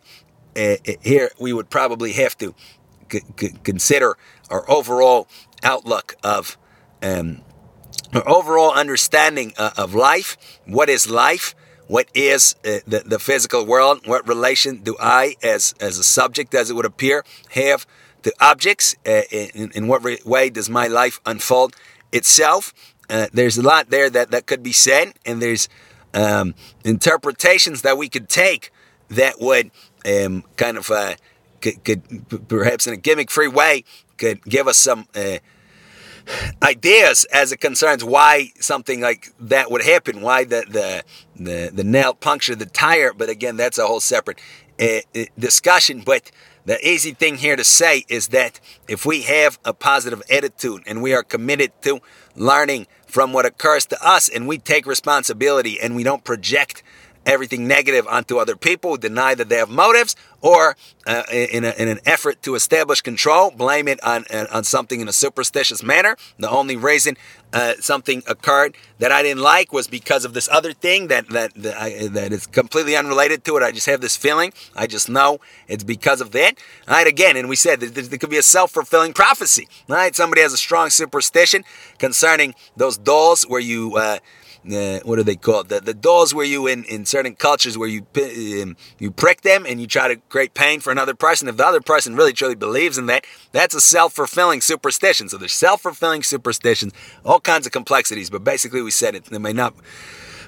uh, 0.56 0.78
here 1.02 1.30
we 1.40 1.54
would 1.54 1.70
probably 1.70 2.14
have 2.14 2.36
to 2.40 2.56
c- 3.12 3.22
c- 3.40 3.54
consider 3.64 4.18
our 4.50 4.70
overall 4.70 5.28
outlook 5.64 6.16
of 6.24 6.58
um, 7.04 7.42
our 8.14 8.28
overall 8.28 8.72
understanding 8.74 9.54
uh, 9.58 9.72
of 9.78 9.94
life. 9.94 10.38
What 10.66 10.90
is 10.90 11.10
life? 11.10 11.56
What 11.92 12.08
is 12.14 12.56
uh, 12.64 12.80
the, 12.88 13.04
the 13.06 13.20
physical 13.20 13.66
world? 13.66 14.08
What 14.08 14.26
relation 14.26 14.78
do 14.78 14.96
I, 14.98 15.36
as, 15.44 15.76
as 15.82 15.98
a 15.98 16.06
subject, 16.06 16.56
as 16.56 16.70
it 16.70 16.74
would 16.74 16.86
appear, 16.86 17.26
have 17.50 17.86
to 18.24 18.32
objects? 18.40 18.96
Uh, 19.06 19.24
in, 19.30 19.72
in 19.76 19.88
what 19.90 20.02
re- 20.02 20.22
way 20.24 20.50
does 20.50 20.70
my 20.70 20.88
life 20.88 21.20
unfold 21.26 21.76
itself? 22.14 22.74
Uh, 23.10 23.28
there's 23.34 23.58
a 23.58 23.62
lot 23.62 23.90
there 23.90 24.10
that, 24.10 24.32
that 24.32 24.46
could 24.46 24.64
be 24.64 24.72
said, 24.72 25.16
and 25.26 25.42
there's 25.42 25.68
um, 26.14 26.56
interpretations 26.86 27.82
that 27.82 27.98
we 27.98 28.08
could 28.08 28.30
take 28.30 28.72
that 29.10 29.42
would 29.42 29.70
um, 30.06 30.46
kind 30.56 30.78
of 30.78 30.90
uh, 30.90 31.16
could, 31.60 31.84
could, 31.84 32.48
perhaps 32.48 32.88
in 32.88 32.94
a 32.94 32.98
gimmick-free 32.98 33.50
way 33.50 33.84
could 34.18 34.42
give 34.46 34.66
us 34.70 34.78
some 34.78 35.08
uh, 35.14 35.40
ideas 36.62 37.26
as 37.26 37.52
it 37.52 37.58
concerns 37.58 38.04
why 38.04 38.52
something 38.60 39.02
like 39.02 39.34
that 39.40 39.72
would 39.72 39.84
happen, 39.84 40.22
why 40.22 40.44
the 40.44 40.66
the 40.70 41.04
the, 41.36 41.72
the 41.74 41.84
nail 41.84 42.14
punctured 42.14 42.60
the 42.60 42.66
tire. 42.66 43.14
But 43.14 43.30
again, 43.30 43.58
that's 43.58 43.78
a 43.78 43.88
whole 43.88 44.00
separate 44.00 44.40
uh, 44.80 45.00
discussion. 45.38 46.02
But 46.06 46.32
the 46.66 46.86
easy 46.88 47.14
thing 47.14 47.38
here 47.38 47.56
to 47.56 47.64
say 47.64 48.06
is 48.08 48.30
that 48.30 48.60
if 48.88 49.06
we 49.06 49.24
have 49.24 49.60
a 49.66 49.74
positive 49.74 50.22
attitude 50.30 50.84
and 50.86 51.02
we 51.02 51.14
are 51.14 51.24
committed 51.24 51.72
to 51.82 52.00
learning 52.36 52.88
from 53.08 53.34
what 53.34 53.46
occurs 53.46 53.86
to 53.88 54.08
us 54.08 54.30
and 54.30 54.48
we 54.48 54.58
take 54.58 54.86
responsibility 54.86 55.80
and 55.80 55.96
we 55.96 56.04
don't 56.04 56.24
project 56.24 56.84
everything 57.26 57.68
negative 57.68 58.08
onto 58.08 58.38
other 58.38 58.56
people, 58.56 58.98
deny 58.98 59.36
that 59.36 59.50
they 59.50 59.58
have 59.58 59.70
motives, 59.70 60.16
or 60.42 60.76
uh, 61.08 61.24
in, 61.32 61.64
a, 61.64 61.72
in, 61.78 61.88
an 61.88 62.00
effort 62.06 62.42
to 62.44 62.56
establish 62.56 63.02
control, 63.02 63.52
blame 63.52 63.88
it 63.88 64.04
on, 64.04 64.26
on 64.52 64.64
something 64.64 65.02
in 65.02 65.08
a 65.08 65.14
superstitious 65.14 65.84
manner. 65.84 66.16
The 66.38 66.50
only 66.50 66.76
reason 66.76 67.18
uh, 67.54 67.74
something 67.80 68.24
occurred 68.28 68.76
that 69.00 69.12
I 69.12 69.24
didn't 69.24 69.44
like 69.44 69.74
was 69.74 69.88
because 69.88 70.26
of 70.26 70.34
this 70.34 70.48
other 70.52 70.74
thing 70.74 71.08
that 71.08 71.28
that 71.30 71.54
that, 71.56 71.78
I, 71.78 72.08
that 72.08 72.32
is 72.32 72.48
completely 72.48 72.96
unrelated 72.96 73.44
to 73.46 73.58
it. 73.58 73.64
I 73.64 73.72
just 73.72 73.88
have 73.88 74.02
this 74.02 74.16
feeling. 74.16 74.54
I 74.76 74.88
just 74.88 75.10
know 75.10 75.40
it's 75.68 75.84
because 75.84 76.22
of 76.22 76.32
that. 76.32 76.58
All 76.88 76.96
right, 76.96 77.08
again, 77.08 77.36
and 77.36 77.50
we 77.50 77.56
said 77.56 77.80
that 77.82 77.96
there 77.96 78.20
could 78.20 78.30
be 78.30 78.38
a 78.38 78.44
self-fulfilling 78.44 79.14
prophecy. 79.14 79.68
All 79.90 79.96
right, 79.96 80.16
somebody 80.16 80.42
has 80.42 80.54
a 80.54 80.58
strong 80.58 80.90
superstition 80.90 81.64
concerning 81.98 82.56
those 82.76 82.98
dolls 82.98 83.44
where 83.44 83.62
you. 83.62 83.96
Uh, 83.96 84.20
uh, 84.70 85.00
what 85.04 85.18
are 85.18 85.24
they 85.24 85.36
called? 85.36 85.70
The, 85.70 85.80
the 85.80 85.94
dolls 85.94 86.34
where 86.36 86.46
you 86.46 86.68
in, 86.68 86.84
in 86.84 87.06
certain 87.06 87.36
cultures 87.36 87.78
where 87.78 87.90
you 87.90 88.06
um, 88.62 88.78
you 89.00 89.10
prick 89.10 89.42
them 89.42 89.66
and 89.66 89.82
you 89.82 89.88
try 89.88 90.08
to 90.08 90.18
create 90.30 90.54
pain 90.54 90.80
for 90.80 90.92
another 90.92 91.16
person. 91.16 91.48
If 91.48 91.58
the 91.58 91.66
other 91.66 91.82
person 91.82 92.16
really 92.16 92.34
truly 92.34 92.56
believes 92.56 92.98
in 92.98 93.08
that, 93.08 93.26
that's 93.52 93.74
a 93.74 93.82
self 93.82 94.14
fulfilling 94.14 94.62
superstition. 94.62 95.30
So 95.30 95.38
there's 95.38 95.54
self 95.54 95.82
fulfilling 95.82 96.24
superstitions, 96.24 96.94
all 97.26 97.40
kinds 97.40 97.66
of 97.66 97.72
complexities. 97.72 98.30
But 98.30 98.44
basically, 98.44 98.82
we 98.82 98.92
said 98.92 99.16
it. 99.16 99.32
It 99.32 99.40
may 99.40 99.54
not 99.54 99.74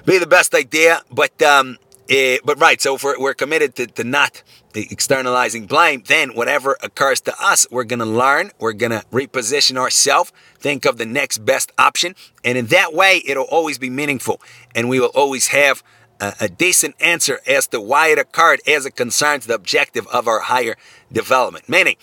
be 0.04 0.18
the 0.18 0.26
best 0.26 0.54
idea, 0.54 1.02
but 1.10 1.40
um, 1.42 1.78
uh, 2.10 2.36
but 2.44 2.60
right, 2.60 2.80
so 2.80 2.96
if 2.96 3.04
we're, 3.04 3.18
we're 3.18 3.34
committed 3.34 3.74
to, 3.76 3.86
to 3.86 4.04
not 4.04 4.42
externalizing 4.74 5.66
blame, 5.66 6.02
then 6.06 6.34
whatever 6.34 6.76
occurs 6.82 7.20
to 7.22 7.34
us, 7.40 7.66
we're 7.70 7.84
going 7.84 8.00
to 8.00 8.04
learn, 8.04 8.50
we're 8.58 8.72
going 8.72 8.92
to 8.92 9.04
reposition 9.12 9.76
ourselves, 9.76 10.32
think 10.58 10.84
of 10.84 10.98
the 10.98 11.06
next 11.06 11.38
best 11.38 11.72
option, 11.78 12.14
and 12.44 12.58
in 12.58 12.66
that 12.66 12.92
way, 12.92 13.22
it'll 13.24 13.44
always 13.44 13.78
be 13.78 13.90
meaningful, 13.90 14.40
and 14.74 14.88
we 14.88 15.00
will 15.00 15.12
always 15.14 15.48
have 15.48 15.82
a, 16.20 16.34
a 16.40 16.48
decent 16.48 16.94
answer 17.00 17.40
as 17.46 17.66
to 17.68 17.80
why 17.80 18.08
it 18.08 18.18
occurred 18.18 18.60
as 18.66 18.86
it 18.86 18.96
concerns 18.96 19.46
the 19.46 19.54
objective 19.54 20.06
of 20.08 20.28
our 20.28 20.40
higher 20.40 20.76
development. 21.12 21.68
Meaning, 21.68 21.96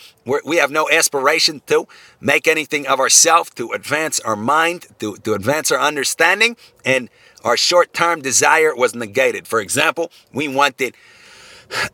we 0.46 0.58
have 0.58 0.72
no 0.72 0.90
aspiration 0.90 1.62
to 1.68 1.88
make 2.20 2.48
anything 2.48 2.88
of 2.88 3.00
ourselves, 3.00 3.50
to 3.52 3.72
advance 3.72 4.20
our 4.22 4.36
mind, 4.36 4.88
to, 5.00 5.18
to 5.18 5.34
advance 5.34 5.72
our 5.72 5.80
understanding, 5.80 6.56
and 6.86 7.10
our 7.44 7.58
short 7.58 7.94
term 7.94 8.22
desire 8.22 8.76
was 8.76 8.96
negated. 8.96 9.48
For 9.48 9.60
example, 9.60 10.12
we 10.34 10.48
wanted 10.48 10.96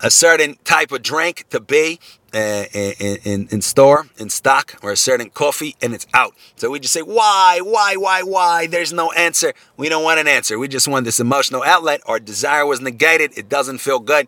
a 0.02 0.10
certain 0.10 0.56
type 0.64 0.92
of 0.92 1.04
drink 1.04 1.46
to 1.50 1.60
be 1.60 2.00
uh, 2.34 2.66
in, 2.74 3.18
in, 3.24 3.48
in, 3.52 3.62
store, 3.62 4.08
in 4.18 4.30
stock, 4.30 4.76
or 4.84 4.92
a 4.92 4.98
certain 4.98 5.30
coffee, 5.30 5.76
and 5.82 5.94
it's 5.94 6.08
out. 6.14 6.34
So 6.56 6.70
we 6.72 6.80
just 6.80 6.94
say, 6.94 7.02
why, 7.02 7.62
why, 7.64 7.96
why, 7.96 8.22
why? 8.24 8.68
There's 8.68 8.92
no 8.92 9.12
answer. 9.12 9.54
We 9.78 9.88
don't 9.90 10.04
want 10.04 10.20
an 10.20 10.28
answer. 10.28 10.60
We 10.60 10.68
just 10.68 10.88
want 10.88 11.06
this 11.06 11.20
emotional 11.20 11.64
outlet. 11.64 12.02
Our 12.06 12.20
desire 12.20 12.66
was 12.66 12.82
negated. 12.82 13.38
It 13.38 13.50
doesn't 13.50 13.78
feel 13.80 14.00
good 14.00 14.28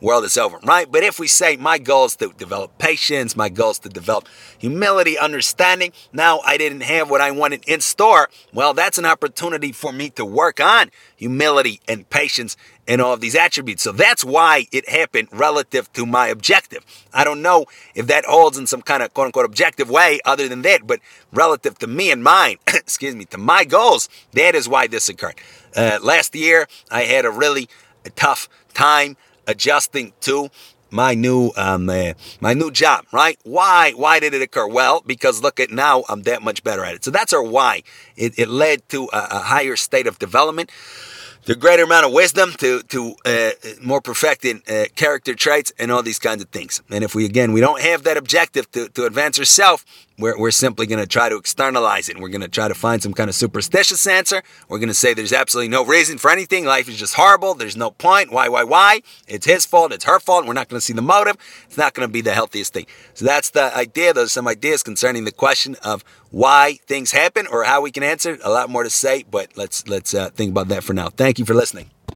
world 0.00 0.24
is 0.24 0.36
over, 0.36 0.58
right? 0.64 0.90
But 0.90 1.02
if 1.02 1.18
we 1.18 1.28
say 1.28 1.56
my 1.56 1.78
goal 1.78 2.06
is 2.06 2.16
to 2.16 2.28
develop 2.36 2.78
patience, 2.78 3.36
my 3.36 3.48
goal 3.48 3.70
is 3.70 3.78
to 3.80 3.88
develop 3.88 4.28
humility, 4.58 5.18
understanding, 5.18 5.92
now 6.12 6.40
I 6.40 6.56
didn't 6.56 6.82
have 6.82 7.10
what 7.10 7.20
I 7.20 7.30
wanted 7.30 7.64
in 7.66 7.80
store, 7.80 8.28
well, 8.52 8.74
that's 8.74 8.98
an 8.98 9.06
opportunity 9.06 9.72
for 9.72 9.92
me 9.92 10.10
to 10.10 10.24
work 10.24 10.60
on 10.60 10.90
humility 11.16 11.80
and 11.88 12.08
patience 12.10 12.56
and 12.86 13.00
all 13.00 13.14
of 13.14 13.20
these 13.20 13.34
attributes. 13.34 13.82
So 13.82 13.92
that's 13.92 14.24
why 14.24 14.66
it 14.72 14.88
happened 14.88 15.28
relative 15.32 15.92
to 15.94 16.04
my 16.04 16.28
objective. 16.28 16.84
I 17.12 17.24
don't 17.24 17.40
know 17.40 17.66
if 17.94 18.06
that 18.08 18.24
holds 18.26 18.58
in 18.58 18.66
some 18.66 18.82
kind 18.82 19.02
of 19.02 19.14
quote 19.14 19.26
unquote 19.26 19.46
objective 19.46 19.88
way 19.88 20.20
other 20.24 20.48
than 20.48 20.62
that, 20.62 20.86
but 20.86 21.00
relative 21.32 21.78
to 21.78 21.86
me 21.86 22.10
and 22.10 22.22
mine, 22.22 22.58
excuse 22.66 23.14
me, 23.14 23.24
to 23.26 23.38
my 23.38 23.64
goals, 23.64 24.08
that 24.32 24.54
is 24.54 24.68
why 24.68 24.86
this 24.86 25.08
occurred. 25.08 25.36
Uh, 25.74 25.98
last 26.02 26.34
year, 26.34 26.68
I 26.90 27.02
had 27.02 27.24
a 27.24 27.30
really 27.30 27.68
tough 28.16 28.48
time 28.74 29.16
adjusting 29.46 30.12
to 30.20 30.50
my 30.90 31.14
new 31.14 31.50
um, 31.56 31.90
uh, 31.90 32.12
my 32.40 32.54
new 32.54 32.70
job, 32.70 33.04
right? 33.12 33.38
Why? 33.42 33.92
Why 33.96 34.20
did 34.20 34.32
it 34.32 34.42
occur? 34.42 34.66
Well, 34.68 35.02
because 35.04 35.42
look 35.42 35.58
at 35.58 35.70
now, 35.70 36.04
I'm 36.08 36.22
that 36.22 36.42
much 36.42 36.62
better 36.62 36.84
at 36.84 36.94
it. 36.94 37.04
So 37.04 37.10
that's 37.10 37.32
our 37.32 37.42
why. 37.42 37.82
It, 38.16 38.38
it 38.38 38.48
led 38.48 38.88
to 38.90 39.08
a, 39.12 39.28
a 39.30 39.38
higher 39.40 39.76
state 39.76 40.06
of 40.06 40.18
development 40.18 40.70
the 41.46 41.54
greater 41.54 41.84
amount 41.84 42.06
of 42.06 42.12
wisdom 42.12 42.52
to 42.58 42.82
to 42.82 43.14
uh, 43.24 43.50
more 43.82 44.00
perfected 44.00 44.68
uh, 44.68 44.84
character 44.94 45.34
traits 45.34 45.72
and 45.78 45.90
all 45.92 46.02
these 46.02 46.18
kinds 46.18 46.42
of 46.42 46.48
things. 46.48 46.82
And 46.90 47.04
if 47.04 47.14
we 47.14 47.24
again 47.24 47.52
we 47.52 47.60
don't 47.60 47.80
have 47.80 48.04
that 48.04 48.16
objective 48.16 48.70
to, 48.72 48.88
to 48.90 49.04
advance 49.04 49.38
ourselves, 49.38 49.84
we're, 50.18 50.38
we're 50.38 50.50
simply 50.52 50.86
going 50.86 51.00
to 51.00 51.06
try 51.06 51.28
to 51.28 51.36
externalize 51.36 52.08
it. 52.08 52.14
And 52.14 52.22
We're 52.22 52.28
going 52.28 52.40
to 52.42 52.48
try 52.48 52.68
to 52.68 52.74
find 52.74 53.02
some 53.02 53.12
kind 53.12 53.28
of 53.28 53.34
superstitious 53.34 54.06
answer. 54.06 54.42
We're 54.68 54.78
going 54.78 54.88
to 54.88 54.94
say 54.94 55.12
there's 55.12 55.32
absolutely 55.32 55.68
no 55.68 55.84
reason 55.84 56.18
for 56.18 56.30
anything. 56.30 56.64
Life 56.64 56.88
is 56.88 56.96
just 56.96 57.14
horrible. 57.14 57.54
There's 57.54 57.76
no 57.76 57.90
point. 57.90 58.32
Why, 58.32 58.48
why, 58.48 58.64
why? 58.64 59.02
It's 59.26 59.46
his 59.46 59.66
fault. 59.66 59.92
It's 59.92 60.04
her 60.04 60.20
fault. 60.20 60.46
We're 60.46 60.52
not 60.52 60.68
going 60.68 60.78
to 60.78 60.84
see 60.84 60.92
the 60.92 61.02
motive. 61.02 61.36
It's 61.64 61.76
not 61.76 61.94
going 61.94 62.08
to 62.08 62.12
be 62.12 62.20
the 62.20 62.32
healthiest 62.32 62.72
thing. 62.72 62.86
So 63.14 63.24
that's 63.24 63.50
the 63.50 63.76
idea. 63.76 64.12
Those 64.12 64.26
are 64.26 64.30
some 64.30 64.48
ideas 64.48 64.82
concerning 64.82 65.24
the 65.24 65.32
question 65.32 65.76
of 65.82 66.04
why 66.34 66.78
things 66.86 67.12
happen 67.12 67.46
or 67.46 67.62
how 67.62 67.80
we 67.80 67.92
can 67.92 68.02
answer 68.02 68.34
it. 68.34 68.40
A 68.42 68.50
lot 68.50 68.68
more 68.68 68.82
to 68.82 68.90
say, 68.90 69.24
but 69.30 69.56
let's 69.56 69.86
let's 69.86 70.12
uh, 70.12 70.30
think 70.30 70.50
about 70.50 70.68
that 70.68 70.82
for 70.82 70.92
now. 70.92 71.08
Thank 71.08 71.38
you 71.38 71.44
for 71.44 71.54
listening. 71.54 71.93